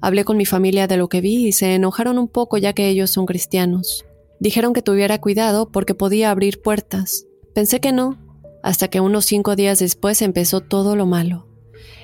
Hablé 0.00 0.24
con 0.24 0.36
mi 0.36 0.44
familia 0.44 0.88
de 0.88 0.96
lo 0.96 1.08
que 1.08 1.20
vi 1.20 1.46
y 1.46 1.52
se 1.52 1.76
enojaron 1.76 2.18
un 2.18 2.26
poco 2.26 2.58
ya 2.58 2.72
que 2.72 2.88
ellos 2.88 3.12
son 3.12 3.26
cristianos. 3.26 4.04
Dijeron 4.40 4.72
que 4.72 4.82
tuviera 4.82 5.20
cuidado 5.20 5.70
porque 5.70 5.94
podía 5.94 6.32
abrir 6.32 6.60
puertas. 6.60 7.26
Pensé 7.54 7.78
que 7.78 7.92
no, 7.92 8.18
hasta 8.64 8.88
que 8.88 8.98
unos 8.98 9.24
cinco 9.24 9.54
días 9.54 9.78
después 9.78 10.20
empezó 10.20 10.60
todo 10.60 10.96
lo 10.96 11.06
malo. 11.06 11.46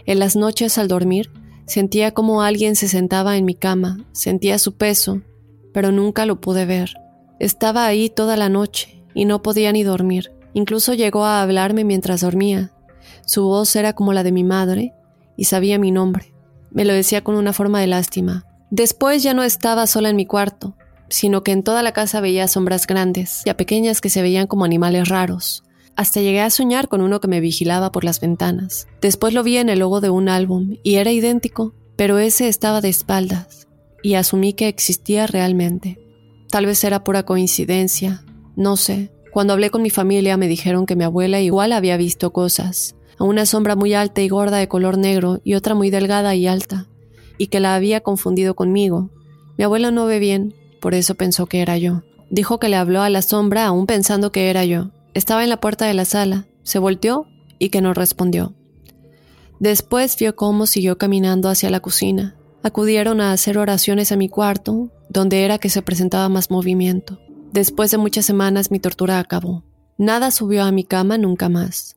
En 0.06 0.20
las 0.20 0.36
noches 0.36 0.78
al 0.78 0.86
dormir, 0.86 1.32
sentía 1.66 2.12
como 2.14 2.42
alguien 2.42 2.76
se 2.76 2.86
sentaba 2.86 3.36
en 3.38 3.44
mi 3.44 3.56
cama, 3.56 4.06
sentía 4.12 4.60
su 4.60 4.76
peso, 4.76 5.20
pero 5.74 5.90
nunca 5.90 6.26
lo 6.26 6.40
pude 6.40 6.64
ver. 6.64 6.94
Estaba 7.40 7.86
ahí 7.86 8.08
toda 8.08 8.36
la 8.36 8.48
noche 8.48 8.97
y 9.18 9.24
no 9.24 9.42
podía 9.42 9.72
ni 9.72 9.82
dormir. 9.82 10.30
Incluso 10.54 10.94
llegó 10.94 11.24
a 11.24 11.42
hablarme 11.42 11.82
mientras 11.82 12.20
dormía. 12.20 12.70
Su 13.26 13.42
voz 13.42 13.74
era 13.74 13.92
como 13.92 14.12
la 14.12 14.22
de 14.22 14.30
mi 14.30 14.44
madre 14.44 14.94
y 15.36 15.44
sabía 15.44 15.76
mi 15.76 15.90
nombre. 15.90 16.32
Me 16.70 16.84
lo 16.84 16.92
decía 16.92 17.24
con 17.24 17.34
una 17.34 17.52
forma 17.52 17.80
de 17.80 17.88
lástima. 17.88 18.46
Después 18.70 19.24
ya 19.24 19.34
no 19.34 19.42
estaba 19.42 19.88
sola 19.88 20.08
en 20.08 20.14
mi 20.14 20.24
cuarto, 20.24 20.76
sino 21.08 21.42
que 21.42 21.50
en 21.50 21.64
toda 21.64 21.82
la 21.82 21.90
casa 21.90 22.20
veía 22.20 22.46
sombras 22.46 22.86
grandes 22.86 23.42
y 23.44 23.50
a 23.50 23.56
pequeñas 23.56 24.00
que 24.00 24.08
se 24.08 24.22
veían 24.22 24.46
como 24.46 24.64
animales 24.64 25.08
raros. 25.08 25.64
Hasta 25.96 26.20
llegué 26.20 26.40
a 26.40 26.50
soñar 26.50 26.86
con 26.86 27.00
uno 27.00 27.20
que 27.20 27.26
me 27.26 27.40
vigilaba 27.40 27.90
por 27.90 28.04
las 28.04 28.20
ventanas. 28.20 28.86
Después 29.00 29.34
lo 29.34 29.42
vi 29.42 29.56
en 29.56 29.68
el 29.68 29.80
logo 29.80 30.00
de 30.00 30.10
un 30.10 30.28
álbum 30.28 30.76
y 30.84 30.94
era 30.94 31.10
idéntico, 31.10 31.74
pero 31.96 32.20
ese 32.20 32.46
estaba 32.46 32.80
de 32.80 32.90
espaldas 32.90 33.66
y 34.00 34.14
asumí 34.14 34.52
que 34.52 34.68
existía 34.68 35.26
realmente. 35.26 35.98
Tal 36.50 36.66
vez 36.66 36.84
era 36.84 37.02
pura 37.02 37.24
coincidencia, 37.24 38.22
no 38.58 38.76
sé. 38.76 39.12
Cuando 39.32 39.52
hablé 39.52 39.70
con 39.70 39.82
mi 39.82 39.90
familia 39.90 40.36
me 40.36 40.48
dijeron 40.48 40.84
que 40.84 40.96
mi 40.96 41.04
abuela 41.04 41.40
igual 41.40 41.72
había 41.72 41.96
visto 41.96 42.32
cosas, 42.32 42.96
a 43.16 43.22
una 43.22 43.46
sombra 43.46 43.76
muy 43.76 43.94
alta 43.94 44.20
y 44.20 44.28
gorda 44.28 44.56
de 44.56 44.66
color 44.66 44.98
negro 44.98 45.40
y 45.44 45.54
otra 45.54 45.76
muy 45.76 45.90
delgada 45.90 46.34
y 46.34 46.48
alta, 46.48 46.88
y 47.38 47.46
que 47.46 47.60
la 47.60 47.76
había 47.76 48.00
confundido 48.00 48.54
conmigo. 48.54 49.10
Mi 49.56 49.64
abuela 49.64 49.92
no 49.92 50.06
ve 50.06 50.18
bien, 50.18 50.54
por 50.80 50.94
eso 50.94 51.14
pensó 51.14 51.46
que 51.46 51.62
era 51.62 51.78
yo. 51.78 52.02
Dijo 52.30 52.58
que 52.58 52.68
le 52.68 52.74
habló 52.74 53.02
a 53.02 53.10
la 53.10 53.22
sombra 53.22 53.64
aún 53.64 53.86
pensando 53.86 54.32
que 54.32 54.50
era 54.50 54.64
yo. 54.64 54.90
Estaba 55.14 55.44
en 55.44 55.50
la 55.50 55.60
puerta 55.60 55.86
de 55.86 55.94
la 55.94 56.04
sala, 56.04 56.46
se 56.64 56.80
volteó 56.80 57.26
y 57.60 57.68
que 57.68 57.80
no 57.80 57.94
respondió. 57.94 58.54
Después 59.60 60.16
vio 60.18 60.34
cómo 60.34 60.66
siguió 60.66 60.98
caminando 60.98 61.48
hacia 61.48 61.70
la 61.70 61.78
cocina. 61.78 62.36
Acudieron 62.64 63.20
a 63.20 63.30
hacer 63.30 63.56
oraciones 63.56 64.10
a 64.10 64.16
mi 64.16 64.28
cuarto, 64.28 64.90
donde 65.08 65.44
era 65.44 65.58
que 65.58 65.70
se 65.70 65.80
presentaba 65.80 66.28
más 66.28 66.50
movimiento. 66.50 67.20
Después 67.52 67.90
de 67.90 67.98
muchas 67.98 68.26
semanas 68.26 68.70
mi 68.70 68.78
tortura 68.78 69.18
acabó. 69.18 69.64
Nada 69.96 70.30
subió 70.30 70.64
a 70.64 70.72
mi 70.72 70.84
cama 70.84 71.18
nunca 71.18 71.48
más. 71.48 71.96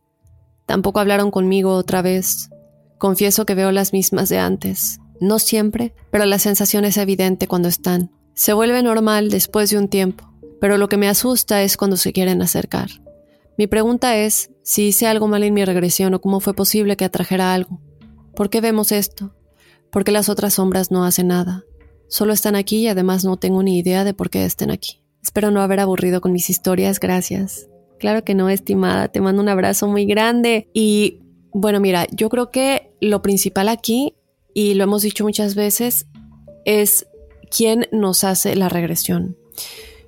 Tampoco 0.66 1.00
hablaron 1.00 1.30
conmigo 1.30 1.74
otra 1.76 2.02
vez. 2.02 2.50
Confieso 2.98 3.46
que 3.46 3.56
veo 3.56 3.72
las 3.72 3.94
mismas 3.94 4.30
de 4.30 4.40
antes. 4.40 5.00
No 5.20 5.40
siempre, 5.40 5.94
pero 6.10 6.26
la 6.26 6.40
sensación 6.40 6.86
es 6.86 6.98
evidente 6.98 7.48
cuando 7.48 7.68
están. 7.68 8.12
Se 8.34 8.54
vuelve 8.54 8.82
normal 8.82 9.30
después 9.30 9.70
de 9.70 9.78
un 9.78 9.88
tiempo, 9.88 10.34
pero 10.60 10.78
lo 10.78 10.88
que 10.88 10.98
me 10.98 11.10
asusta 11.10 11.62
es 11.62 11.78
cuando 11.78 11.98
se 11.98 12.14
quieren 12.14 12.42
acercar. 12.42 12.90
Mi 13.58 13.68
pregunta 13.68 14.16
es 14.16 14.52
si 14.64 14.88
hice 14.88 15.06
algo 15.06 15.28
mal 15.28 15.44
en 15.44 15.54
mi 15.54 15.66
regresión 15.66 16.14
o 16.14 16.22
cómo 16.22 16.40
fue 16.40 16.54
posible 16.54 16.96
que 16.96 17.06
atrajera 17.06 17.54
algo. 17.54 17.82
¿Por 18.36 18.50
qué 18.50 18.62
vemos 18.62 18.92
esto? 18.92 19.36
¿Por 19.92 20.06
qué 20.06 20.12
las 20.12 20.30
otras 20.30 20.54
sombras 20.54 20.90
no 20.90 21.04
hacen 21.04 21.28
nada? 21.28 21.66
Solo 22.08 22.34
están 22.34 22.56
aquí 22.56 22.78
y 22.78 22.88
además 22.88 23.26
no 23.26 23.38
tengo 23.38 23.62
ni 23.62 23.78
idea 23.78 24.04
de 24.04 24.14
por 24.14 24.30
qué 24.30 24.46
estén 24.46 24.72
aquí. 24.72 25.04
Espero 25.22 25.52
no 25.52 25.62
haber 25.62 25.80
aburrido 25.80 26.22
con 26.22 26.32
mis 26.32 26.50
historias, 26.50 27.00
gracias. 27.00 27.68
Claro 28.00 28.24
que 28.24 28.34
no, 28.34 28.50
estimada, 28.50 29.10
te 29.10 29.22
mando 29.22 29.42
un 29.42 29.50
abrazo 29.50 29.88
muy 29.88 30.06
grande 30.06 30.70
y 30.74 31.20
Bueno, 31.54 31.80
mira, 31.82 32.08
yo 32.12 32.30
creo 32.30 32.50
que 32.50 32.94
lo 33.02 33.22
principal 33.22 33.68
aquí, 33.68 34.16
y 34.54 34.74
lo 34.74 34.86
hemos 34.86 35.02
dicho 35.02 35.24
muchas 35.26 35.54
veces, 35.54 36.08
es 36.66 37.08
quién 37.56 37.88
nos 37.92 38.24
hace 38.24 38.56
la 38.56 38.70
regresión. 38.70 39.38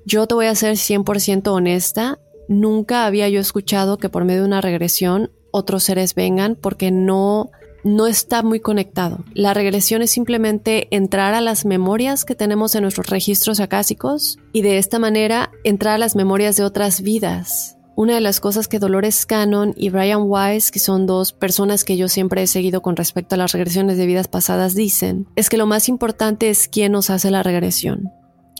Yo 0.06 0.26
te 0.26 0.34
voy 0.34 0.46
a 0.46 0.54
ser 0.54 0.74
100% 0.74 1.48
honesta, 1.48 2.18
nunca 2.48 3.06
había 3.06 3.28
yo 3.28 3.40
escuchado 3.40 3.98
que 3.98 4.08
por 4.08 4.24
medio 4.24 4.40
de 4.40 4.46
una 4.46 4.60
regresión 4.60 5.30
otros 5.50 5.84
seres 5.84 6.14
vengan 6.14 6.56
porque 6.56 6.90
no 6.90 7.50
no 7.84 8.06
está 8.06 8.42
muy 8.42 8.60
conectado. 8.60 9.24
La 9.34 9.54
regresión 9.54 10.02
es 10.02 10.10
simplemente 10.10 10.88
entrar 10.90 11.34
a 11.34 11.40
las 11.40 11.64
memorias 11.64 12.24
que 12.24 12.34
tenemos 12.34 12.74
en 12.74 12.82
nuestros 12.82 13.08
registros 13.08 13.60
acásicos 13.60 14.38
y 14.52 14.62
de 14.62 14.78
esta 14.78 14.98
manera 14.98 15.50
entrar 15.62 15.94
a 15.94 15.98
las 15.98 16.16
memorias 16.16 16.56
de 16.56 16.64
otras 16.64 17.02
vidas. 17.02 17.76
Una 17.96 18.14
de 18.14 18.20
las 18.20 18.40
cosas 18.40 18.66
que 18.66 18.80
Dolores 18.80 19.24
Cannon 19.24 19.72
y 19.76 19.90
Brian 19.90 20.22
Weiss, 20.24 20.72
que 20.72 20.80
son 20.80 21.06
dos 21.06 21.32
personas 21.32 21.84
que 21.84 21.96
yo 21.96 22.08
siempre 22.08 22.42
he 22.42 22.46
seguido 22.48 22.82
con 22.82 22.96
respecto 22.96 23.36
a 23.36 23.38
las 23.38 23.52
regresiones 23.52 23.98
de 23.98 24.06
vidas 24.06 24.26
pasadas, 24.26 24.74
dicen, 24.74 25.28
es 25.36 25.48
que 25.48 25.58
lo 25.58 25.66
más 25.66 25.88
importante 25.88 26.50
es 26.50 26.66
quién 26.66 26.90
nos 26.90 27.10
hace 27.10 27.30
la 27.30 27.44
regresión. 27.44 28.10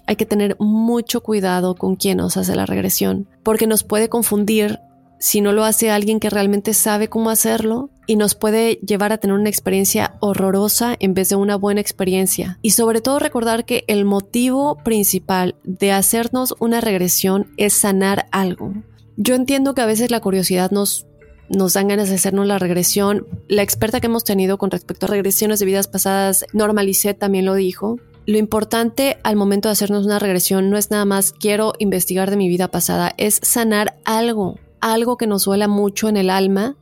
Hay 0.07 0.17
que 0.17 0.27
tener 0.27 0.57
mucho 0.61 1.23
cuidado 1.23 1.75
con 1.75 1.97
quién 1.97 2.19
nos 2.19 2.37
hace 2.37 2.55
la 2.55 2.67
regresión, 2.67 3.27
porque 3.43 3.67
nos 3.67 3.83
puede 3.83 4.09
confundir 4.09 4.79
si 5.25 5.41
no 5.41 5.53
lo 5.53 5.65
hace 5.65 5.91
alguien 5.91 6.21
que 6.21 6.29
realmente 6.29 6.75
sabe 6.75 7.09
cómo 7.09 7.31
hacerlo 7.31 7.89
y 8.07 8.17
nos 8.17 8.35
puede 8.35 8.75
llevar 8.87 9.11
a 9.11 9.17
tener 9.17 9.35
una 9.35 9.49
experiencia 9.49 10.19
horrorosa 10.21 10.97
en 11.01 11.15
vez 11.15 11.31
de 11.31 11.37
una 11.37 11.57
buena 11.57 11.81
experiencia. 11.81 12.59
Y 12.61 12.73
sobre 12.73 13.01
todo 13.01 13.19
recordar 13.21 13.65
que 13.65 13.85
el 13.87 14.05
motivo 14.05 14.77
principal 14.85 15.57
de 15.65 15.93
hacernos 15.93 16.55
una 16.59 16.83
regresión 16.83 17.55
es 17.57 17.73
sanar 17.73 18.27
algo. 18.33 18.75
Yo 19.17 19.35
entiendo 19.35 19.75
que 19.75 19.81
a 19.81 19.87
veces 19.87 20.11
la 20.11 20.21
curiosidad 20.21 20.71
nos 20.71 21.07
nos 21.49 21.73
dan 21.73 21.89
ganas 21.89 22.11
de 22.11 22.17
hacernos 22.17 22.47
la 22.47 22.59
regresión. 22.59 23.27
La 23.49 23.63
experta 23.63 24.01
que 24.01 24.09
hemos 24.09 24.25
tenido 24.25 24.59
con 24.59 24.71
respecto 24.71 25.07
a 25.07 25.09
regresiones 25.09 25.59
de 25.59 25.65
vidas 25.65 25.89
pasadas, 25.89 26.45
Norma 26.53 26.83
Lisset, 26.83 27.19
también 27.19 27.47
lo 27.47 27.55
dijo. 27.55 27.97
Lo 28.27 28.37
importante 28.37 29.17
al 29.23 29.37
momento 29.37 29.69
de 29.69 29.73
hacernos 29.73 30.05
una 30.05 30.19
regresión 30.19 30.69
no 30.69 30.77
es 30.77 30.91
nada 30.91 31.07
más 31.07 31.33
quiero 31.33 31.73
investigar 31.79 32.29
de 32.29 32.37
mi 32.37 32.51
vida 32.51 32.69
pasada, 32.69 33.15
es 33.17 33.41
sanar 33.43 33.97
algo 34.05 34.59
algo 34.93 35.17
que 35.17 35.27
nos 35.27 35.45
duela 35.45 35.67
mucho 35.67 36.09
en 36.09 36.17
el 36.19 36.29
alma 36.29 36.77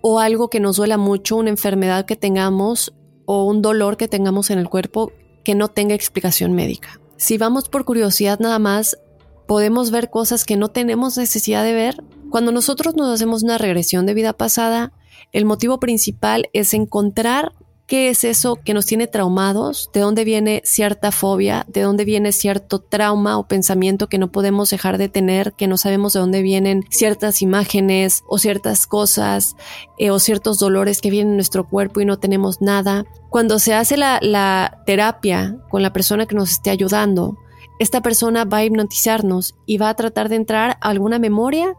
o 0.00 0.18
algo 0.18 0.48
que 0.48 0.60
nos 0.60 0.76
duela 0.76 0.96
mucho, 0.96 1.36
una 1.36 1.50
enfermedad 1.50 2.06
que 2.06 2.16
tengamos 2.16 2.94
o 3.26 3.44
un 3.44 3.60
dolor 3.60 3.96
que 3.96 4.08
tengamos 4.08 4.50
en 4.50 4.58
el 4.58 4.68
cuerpo 4.68 5.12
que 5.44 5.54
no 5.54 5.68
tenga 5.68 5.94
explicación 5.94 6.54
médica. 6.54 7.00
Si 7.16 7.36
vamos 7.36 7.68
por 7.68 7.84
curiosidad 7.84 8.38
nada 8.40 8.58
más, 8.58 8.98
podemos 9.46 9.90
ver 9.90 10.10
cosas 10.10 10.44
que 10.44 10.56
no 10.56 10.68
tenemos 10.68 11.18
necesidad 11.18 11.62
de 11.64 11.74
ver. 11.74 12.02
Cuando 12.30 12.50
nosotros 12.50 12.96
nos 12.96 13.08
hacemos 13.08 13.42
una 13.42 13.58
regresión 13.58 14.06
de 14.06 14.14
vida 14.14 14.32
pasada, 14.32 14.92
el 15.32 15.44
motivo 15.44 15.78
principal 15.78 16.48
es 16.54 16.72
encontrar 16.72 17.52
¿Qué 17.86 18.08
es 18.08 18.24
eso 18.24 18.56
que 18.56 18.72
nos 18.72 18.86
tiene 18.86 19.06
traumados? 19.06 19.90
¿De 19.92 20.00
dónde 20.00 20.24
viene 20.24 20.62
cierta 20.64 21.12
fobia? 21.12 21.66
¿De 21.68 21.82
dónde 21.82 22.06
viene 22.06 22.32
cierto 22.32 22.78
trauma 22.78 23.36
o 23.36 23.46
pensamiento 23.46 24.08
que 24.08 24.16
no 24.16 24.32
podemos 24.32 24.70
dejar 24.70 24.96
de 24.96 25.10
tener? 25.10 25.52
Que 25.52 25.66
no 25.66 25.76
sabemos 25.76 26.14
de 26.14 26.20
dónde 26.20 26.40
vienen 26.40 26.84
ciertas 26.88 27.42
imágenes 27.42 28.24
o 28.26 28.38
ciertas 28.38 28.86
cosas 28.86 29.54
eh, 29.98 30.10
o 30.10 30.18
ciertos 30.18 30.58
dolores 30.58 31.02
que 31.02 31.10
vienen 31.10 31.32
en 31.32 31.36
nuestro 31.36 31.68
cuerpo 31.68 32.00
y 32.00 32.06
no 32.06 32.18
tenemos 32.18 32.62
nada. 32.62 33.04
Cuando 33.28 33.58
se 33.58 33.74
hace 33.74 33.98
la, 33.98 34.18
la 34.22 34.82
terapia 34.86 35.58
con 35.68 35.82
la 35.82 35.92
persona 35.92 36.24
que 36.24 36.36
nos 36.36 36.52
esté 36.52 36.70
ayudando, 36.70 37.36
esta 37.78 38.00
persona 38.00 38.46
va 38.46 38.58
a 38.58 38.64
hipnotizarnos 38.64 39.56
y 39.66 39.76
va 39.76 39.90
a 39.90 39.94
tratar 39.94 40.30
de 40.30 40.36
entrar 40.36 40.78
a 40.80 40.88
alguna 40.88 41.18
memoria 41.18 41.74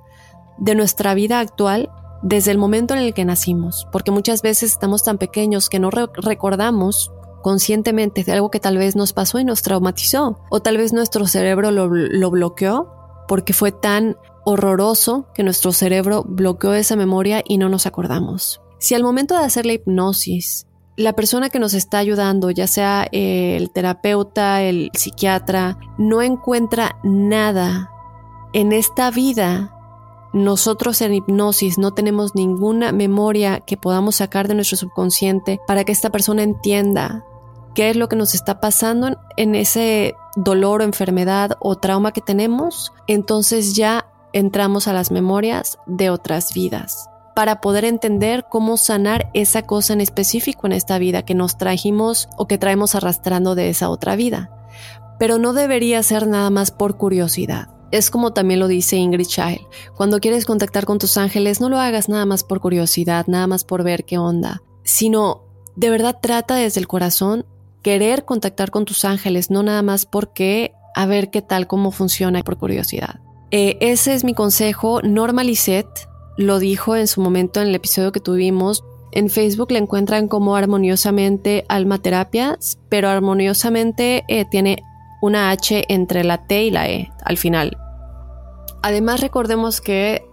de 0.59 0.75
nuestra 0.75 1.15
vida 1.15 1.39
actual 1.39 1.89
desde 2.21 2.51
el 2.51 2.57
momento 2.57 2.93
en 2.93 3.01
el 3.01 3.13
que 3.13 3.25
nacimos, 3.25 3.87
porque 3.91 4.11
muchas 4.11 4.41
veces 4.41 4.71
estamos 4.71 5.03
tan 5.03 5.17
pequeños 5.17 5.69
que 5.69 5.79
no 5.79 5.89
recordamos 5.91 7.11
conscientemente 7.41 8.23
de 8.23 8.31
algo 8.31 8.49
que 8.49 8.59
tal 8.59 8.77
vez 8.77 8.95
nos 8.95 9.13
pasó 9.13 9.39
y 9.39 9.43
nos 9.43 9.61
traumatizó, 9.61 10.39
o 10.49 10.61
tal 10.61 10.77
vez 10.77 10.93
nuestro 10.93 11.27
cerebro 11.27 11.71
lo, 11.71 11.87
lo 11.87 12.31
bloqueó 12.31 12.91
porque 13.27 13.53
fue 13.53 13.71
tan 13.71 14.17
horroroso 14.45 15.27
que 15.33 15.43
nuestro 15.43 15.71
cerebro 15.71 16.23
bloqueó 16.27 16.73
esa 16.73 16.95
memoria 16.95 17.43
y 17.45 17.57
no 17.57 17.69
nos 17.69 17.85
acordamos. 17.85 18.61
Si 18.79 18.93
al 18.95 19.03
momento 19.03 19.37
de 19.37 19.43
hacer 19.43 19.65
la 19.65 19.73
hipnosis, 19.73 20.67
la 20.97 21.13
persona 21.13 21.49
que 21.49 21.59
nos 21.59 21.73
está 21.73 21.97
ayudando, 21.97 22.51
ya 22.51 22.67
sea 22.67 23.07
el 23.11 23.71
terapeuta, 23.71 24.61
el 24.61 24.91
psiquiatra, 24.93 25.77
no 25.97 26.21
encuentra 26.21 26.97
nada 27.03 27.91
en 28.53 28.71
esta 28.71 29.11
vida 29.11 29.74
nosotros 30.35 31.01
en 31.01 31.13
hipnosis 31.13 31.77
no 31.77 31.93
tenemos 31.93 32.35
ninguna 32.35 32.91
memoria 32.91 33.61
que 33.61 33.77
podamos 33.77 34.17
sacar 34.17 34.49
de 34.49 34.53
nuestro 34.53 34.75
subconsciente 34.75 35.61
para 35.65 35.85
que 35.85 35.93
esta 35.93 36.09
persona 36.09 36.43
entienda 36.43 37.23
qué 37.73 37.89
es 37.89 37.95
lo 37.95 38.09
que 38.09 38.17
nos 38.17 38.35
está 38.35 38.59
pasando 38.59 39.17
en 39.37 39.55
ese 39.55 40.13
dolor 40.35 40.81
o 40.81 40.83
enfermedad 40.83 41.51
o 41.61 41.77
trauma 41.77 42.11
que 42.11 42.19
tenemos, 42.19 42.91
entonces 43.07 43.77
ya 43.77 44.07
entramos 44.33 44.89
a 44.89 44.93
las 44.93 45.09
memorias 45.09 45.79
de 45.85 46.09
otras 46.09 46.53
vidas 46.53 47.09
para 47.33 47.61
poder 47.61 47.85
entender 47.85 48.45
cómo 48.49 48.75
sanar 48.75 49.29
esa 49.33 49.61
cosa 49.61 49.93
en 49.93 50.01
específico 50.01 50.67
en 50.67 50.73
esta 50.73 50.97
vida 50.99 51.23
que 51.23 51.33
nos 51.33 51.57
trajimos 51.57 52.27
o 52.35 52.45
que 52.45 52.57
traemos 52.57 52.93
arrastrando 52.93 53.55
de 53.55 53.69
esa 53.69 53.89
otra 53.89 54.17
vida. 54.17 54.49
Pero 55.17 55.37
no 55.37 55.53
debería 55.53 56.03
ser 56.03 56.27
nada 56.27 56.49
más 56.49 56.71
por 56.71 56.97
curiosidad. 56.97 57.69
Es 57.95 58.11
como 58.11 58.33
también 58.33 58.59
lo 58.59 58.67
dice 58.67 58.97
Ingrid 58.97 59.25
Child, 59.25 59.61
cuando 59.95 60.19
quieres 60.19 60.43
contactar 60.43 60.83
con 60.83 60.99
tus 60.99 61.15
ángeles 61.15 61.61
no 61.61 61.69
lo 61.69 61.79
hagas 61.79 62.09
nada 62.09 62.25
más 62.25 62.43
por 62.43 62.59
curiosidad, 62.59 63.25
nada 63.27 63.47
más 63.47 63.63
por 63.63 63.83
ver 63.83 64.03
qué 64.03 64.17
onda, 64.17 64.61
sino 64.83 65.43
de 65.77 65.89
verdad 65.89 66.19
trata 66.21 66.55
desde 66.55 66.81
el 66.81 66.89
corazón 66.89 67.45
querer 67.83 68.25
contactar 68.25 68.69
con 68.69 68.83
tus 68.83 69.05
ángeles, 69.05 69.49
no 69.49 69.63
nada 69.63 69.81
más 69.81 70.05
porque 70.05 70.73
a 70.93 71.05
ver 71.05 71.31
qué 71.31 71.41
tal, 71.41 71.67
cómo 71.67 71.91
funciona 71.91 72.43
por 72.43 72.57
curiosidad. 72.57 73.21
Eh, 73.51 73.77
ese 73.79 74.13
es 74.13 74.25
mi 74.25 74.33
consejo. 74.33 75.01
Norma 75.01 75.43
lo 76.35 76.59
dijo 76.59 76.97
en 76.97 77.07
su 77.07 77.21
momento 77.21 77.61
en 77.61 77.69
el 77.69 77.75
episodio 77.75 78.11
que 78.11 78.19
tuvimos. 78.19 78.83
En 79.13 79.29
Facebook 79.29 79.71
la 79.71 79.77
encuentran 79.77 80.27
como 80.27 80.57
armoniosamente 80.57 81.63
alma 81.69 81.99
terapias, 81.99 82.77
pero 82.89 83.07
armoniosamente 83.07 84.25
eh, 84.27 84.43
tiene 84.43 84.83
una 85.21 85.51
H 85.51 85.85
entre 85.87 86.25
la 86.25 86.45
T 86.45 86.65
y 86.65 86.71
la 86.71 86.89
E 86.89 87.09
al 87.23 87.37
final. 87.37 87.77
Además 88.85 89.19
recordemos 89.19 89.81
que 89.81 90.29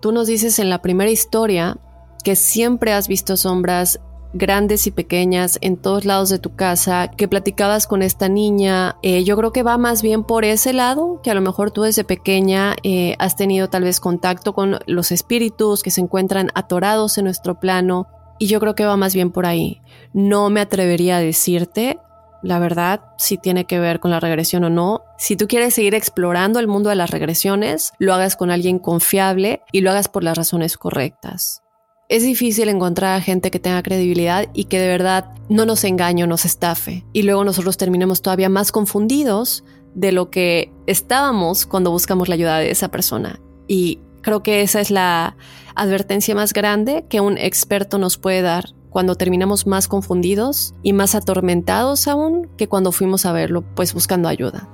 tú 0.00 0.12
nos 0.12 0.28
dices 0.28 0.60
en 0.60 0.70
la 0.70 0.80
primera 0.80 1.10
historia 1.10 1.78
que 2.22 2.36
siempre 2.36 2.92
has 2.92 3.08
visto 3.08 3.36
sombras 3.36 3.98
grandes 4.32 4.86
y 4.86 4.92
pequeñas 4.92 5.58
en 5.62 5.76
todos 5.76 6.04
lados 6.04 6.28
de 6.28 6.38
tu 6.38 6.54
casa, 6.54 7.10
que 7.10 7.26
platicabas 7.26 7.88
con 7.88 8.02
esta 8.02 8.28
niña. 8.28 8.98
Eh, 9.02 9.24
yo 9.24 9.36
creo 9.36 9.52
que 9.52 9.64
va 9.64 9.78
más 9.78 10.00
bien 10.00 10.22
por 10.22 10.44
ese 10.44 10.72
lado, 10.72 11.20
que 11.24 11.32
a 11.32 11.34
lo 11.34 11.40
mejor 11.40 11.72
tú 11.72 11.82
desde 11.82 12.04
pequeña 12.04 12.76
eh, 12.84 13.16
has 13.18 13.34
tenido 13.34 13.68
tal 13.68 13.82
vez 13.82 13.98
contacto 13.98 14.52
con 14.52 14.78
los 14.86 15.10
espíritus 15.10 15.82
que 15.82 15.90
se 15.90 16.00
encuentran 16.00 16.50
atorados 16.54 17.18
en 17.18 17.24
nuestro 17.24 17.58
plano. 17.58 18.06
Y 18.38 18.46
yo 18.46 18.60
creo 18.60 18.76
que 18.76 18.86
va 18.86 18.96
más 18.96 19.12
bien 19.12 19.32
por 19.32 19.44
ahí. 19.44 19.82
No 20.12 20.50
me 20.50 20.60
atrevería 20.60 21.16
a 21.16 21.20
decirte 21.20 21.98
la 22.42 22.58
verdad, 22.58 23.00
si 23.18 23.36
tiene 23.36 23.64
que 23.64 23.80
ver 23.80 24.00
con 24.00 24.10
la 24.10 24.20
regresión 24.20 24.64
o 24.64 24.70
no. 24.70 25.02
Si 25.18 25.36
tú 25.36 25.48
quieres 25.48 25.74
seguir 25.74 25.94
explorando 25.94 26.60
el 26.60 26.68
mundo 26.68 26.90
de 26.90 26.96
las 26.96 27.10
regresiones, 27.10 27.92
lo 27.98 28.14
hagas 28.14 28.36
con 28.36 28.50
alguien 28.50 28.78
confiable 28.78 29.62
y 29.72 29.80
lo 29.80 29.90
hagas 29.90 30.08
por 30.08 30.24
las 30.24 30.36
razones 30.36 30.76
correctas. 30.76 31.62
Es 32.08 32.22
difícil 32.22 32.68
encontrar 32.68 33.16
a 33.16 33.20
gente 33.20 33.50
que 33.50 33.60
tenga 33.60 33.82
credibilidad 33.82 34.46
y 34.54 34.64
que 34.64 34.80
de 34.80 34.88
verdad 34.88 35.30
no 35.50 35.66
nos 35.66 35.84
engañe 35.84 36.24
o 36.24 36.26
nos 36.26 36.46
estafe. 36.46 37.04
Y 37.12 37.22
luego 37.22 37.44
nosotros 37.44 37.76
terminemos 37.76 38.22
todavía 38.22 38.48
más 38.48 38.72
confundidos 38.72 39.64
de 39.94 40.12
lo 40.12 40.30
que 40.30 40.72
estábamos 40.86 41.66
cuando 41.66 41.90
buscamos 41.90 42.28
la 42.28 42.36
ayuda 42.36 42.58
de 42.58 42.70
esa 42.70 42.88
persona. 42.88 43.40
Y 43.66 44.00
creo 44.22 44.42
que 44.42 44.62
esa 44.62 44.80
es 44.80 44.90
la 44.90 45.36
advertencia 45.74 46.34
más 46.34 46.54
grande 46.54 47.04
que 47.10 47.20
un 47.20 47.36
experto 47.36 47.98
nos 47.98 48.16
puede 48.16 48.40
dar 48.40 48.74
cuando 48.98 49.14
terminamos 49.14 49.64
más 49.64 49.86
confundidos 49.86 50.74
y 50.82 50.92
más 50.92 51.14
atormentados 51.14 52.08
aún 52.08 52.48
que 52.56 52.66
cuando 52.66 52.90
fuimos 52.90 53.26
a 53.26 53.32
verlo, 53.32 53.62
pues 53.76 53.94
buscando 53.94 54.28
ayuda. 54.28 54.68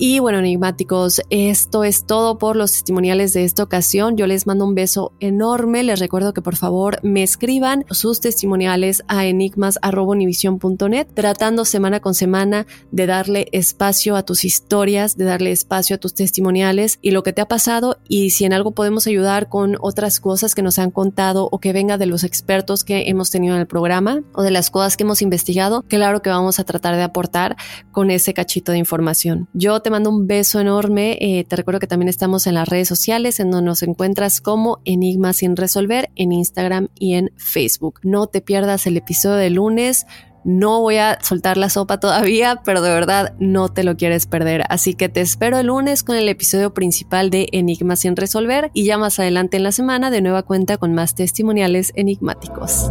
Y 0.00 0.20
bueno, 0.20 0.38
enigmáticos, 0.38 1.20
esto 1.28 1.82
es 1.82 2.06
todo 2.06 2.38
por 2.38 2.54
los 2.54 2.70
testimoniales 2.70 3.32
de 3.32 3.42
esta 3.42 3.64
ocasión. 3.64 4.16
Yo 4.16 4.28
les 4.28 4.46
mando 4.46 4.64
un 4.64 4.76
beso 4.76 5.10
enorme. 5.18 5.82
Les 5.82 5.98
recuerdo 5.98 6.32
que 6.32 6.40
por 6.40 6.54
favor 6.54 7.00
me 7.02 7.24
escriban 7.24 7.84
sus 7.90 8.20
testimoniales 8.20 9.02
a 9.08 9.26
enigmas.univision.net, 9.26 11.08
tratando 11.14 11.64
semana 11.64 11.98
con 11.98 12.14
semana 12.14 12.68
de 12.92 13.06
darle 13.06 13.48
espacio 13.50 14.14
a 14.14 14.22
tus 14.22 14.44
historias, 14.44 15.16
de 15.16 15.24
darle 15.24 15.50
espacio 15.50 15.96
a 15.96 15.98
tus 15.98 16.14
testimoniales 16.14 17.00
y 17.02 17.10
lo 17.10 17.24
que 17.24 17.32
te 17.32 17.40
ha 17.40 17.48
pasado. 17.48 17.98
Y 18.08 18.30
si 18.30 18.44
en 18.44 18.52
algo 18.52 18.70
podemos 18.70 19.08
ayudar 19.08 19.48
con 19.48 19.78
otras 19.80 20.20
cosas 20.20 20.54
que 20.54 20.62
nos 20.62 20.78
han 20.78 20.92
contado 20.92 21.48
o 21.50 21.58
que 21.58 21.72
venga 21.72 21.98
de 21.98 22.06
los 22.06 22.22
expertos 22.22 22.84
que 22.84 23.08
hemos 23.08 23.32
tenido 23.32 23.56
en 23.56 23.62
el 23.62 23.66
programa 23.66 24.22
o 24.32 24.42
de 24.42 24.52
las 24.52 24.70
cosas 24.70 24.96
que 24.96 25.02
hemos 25.02 25.22
investigado, 25.22 25.82
claro 25.88 26.22
que 26.22 26.30
vamos 26.30 26.60
a 26.60 26.64
tratar 26.64 26.94
de 26.94 27.02
aportar 27.02 27.56
con 27.90 28.12
ese 28.12 28.32
cachito 28.32 28.70
de 28.70 28.78
información. 28.78 29.48
Yo 29.54 29.82
te 29.88 29.92
mando 29.92 30.10
un 30.10 30.26
beso 30.26 30.60
enorme. 30.60 31.16
Eh, 31.18 31.44
te 31.48 31.56
recuerdo 31.56 31.80
que 31.80 31.86
también 31.86 32.10
estamos 32.10 32.46
en 32.46 32.52
las 32.52 32.68
redes 32.68 32.88
sociales 32.88 33.40
en 33.40 33.50
donde 33.50 33.70
nos 33.70 33.82
encuentras 33.82 34.42
como 34.42 34.80
Enigma 34.84 35.32
sin 35.32 35.56
resolver 35.56 36.10
en 36.14 36.30
Instagram 36.30 36.88
y 36.94 37.14
en 37.14 37.30
Facebook. 37.38 38.00
No 38.02 38.26
te 38.26 38.42
pierdas 38.42 38.86
el 38.86 38.98
episodio 38.98 39.36
de 39.36 39.48
lunes. 39.48 40.06
No 40.44 40.82
voy 40.82 40.98
a 40.98 41.18
soltar 41.22 41.56
la 41.56 41.70
sopa 41.70 42.00
todavía, 42.00 42.60
pero 42.66 42.82
de 42.82 42.90
verdad 42.90 43.32
no 43.38 43.70
te 43.70 43.82
lo 43.82 43.96
quieres 43.96 44.26
perder. 44.26 44.64
Así 44.68 44.92
que 44.92 45.08
te 45.08 45.22
espero 45.22 45.58
el 45.58 45.68
lunes 45.68 46.02
con 46.02 46.16
el 46.16 46.28
episodio 46.28 46.74
principal 46.74 47.30
de 47.30 47.48
Enigma 47.52 47.96
sin 47.96 48.14
resolver 48.14 48.70
y 48.74 48.84
ya 48.84 48.98
más 48.98 49.18
adelante 49.18 49.56
en 49.56 49.62
la 49.62 49.72
semana 49.72 50.10
de 50.10 50.20
nueva 50.20 50.42
cuenta 50.42 50.76
con 50.76 50.92
más 50.92 51.14
testimoniales 51.14 51.92
enigmáticos. 51.96 52.90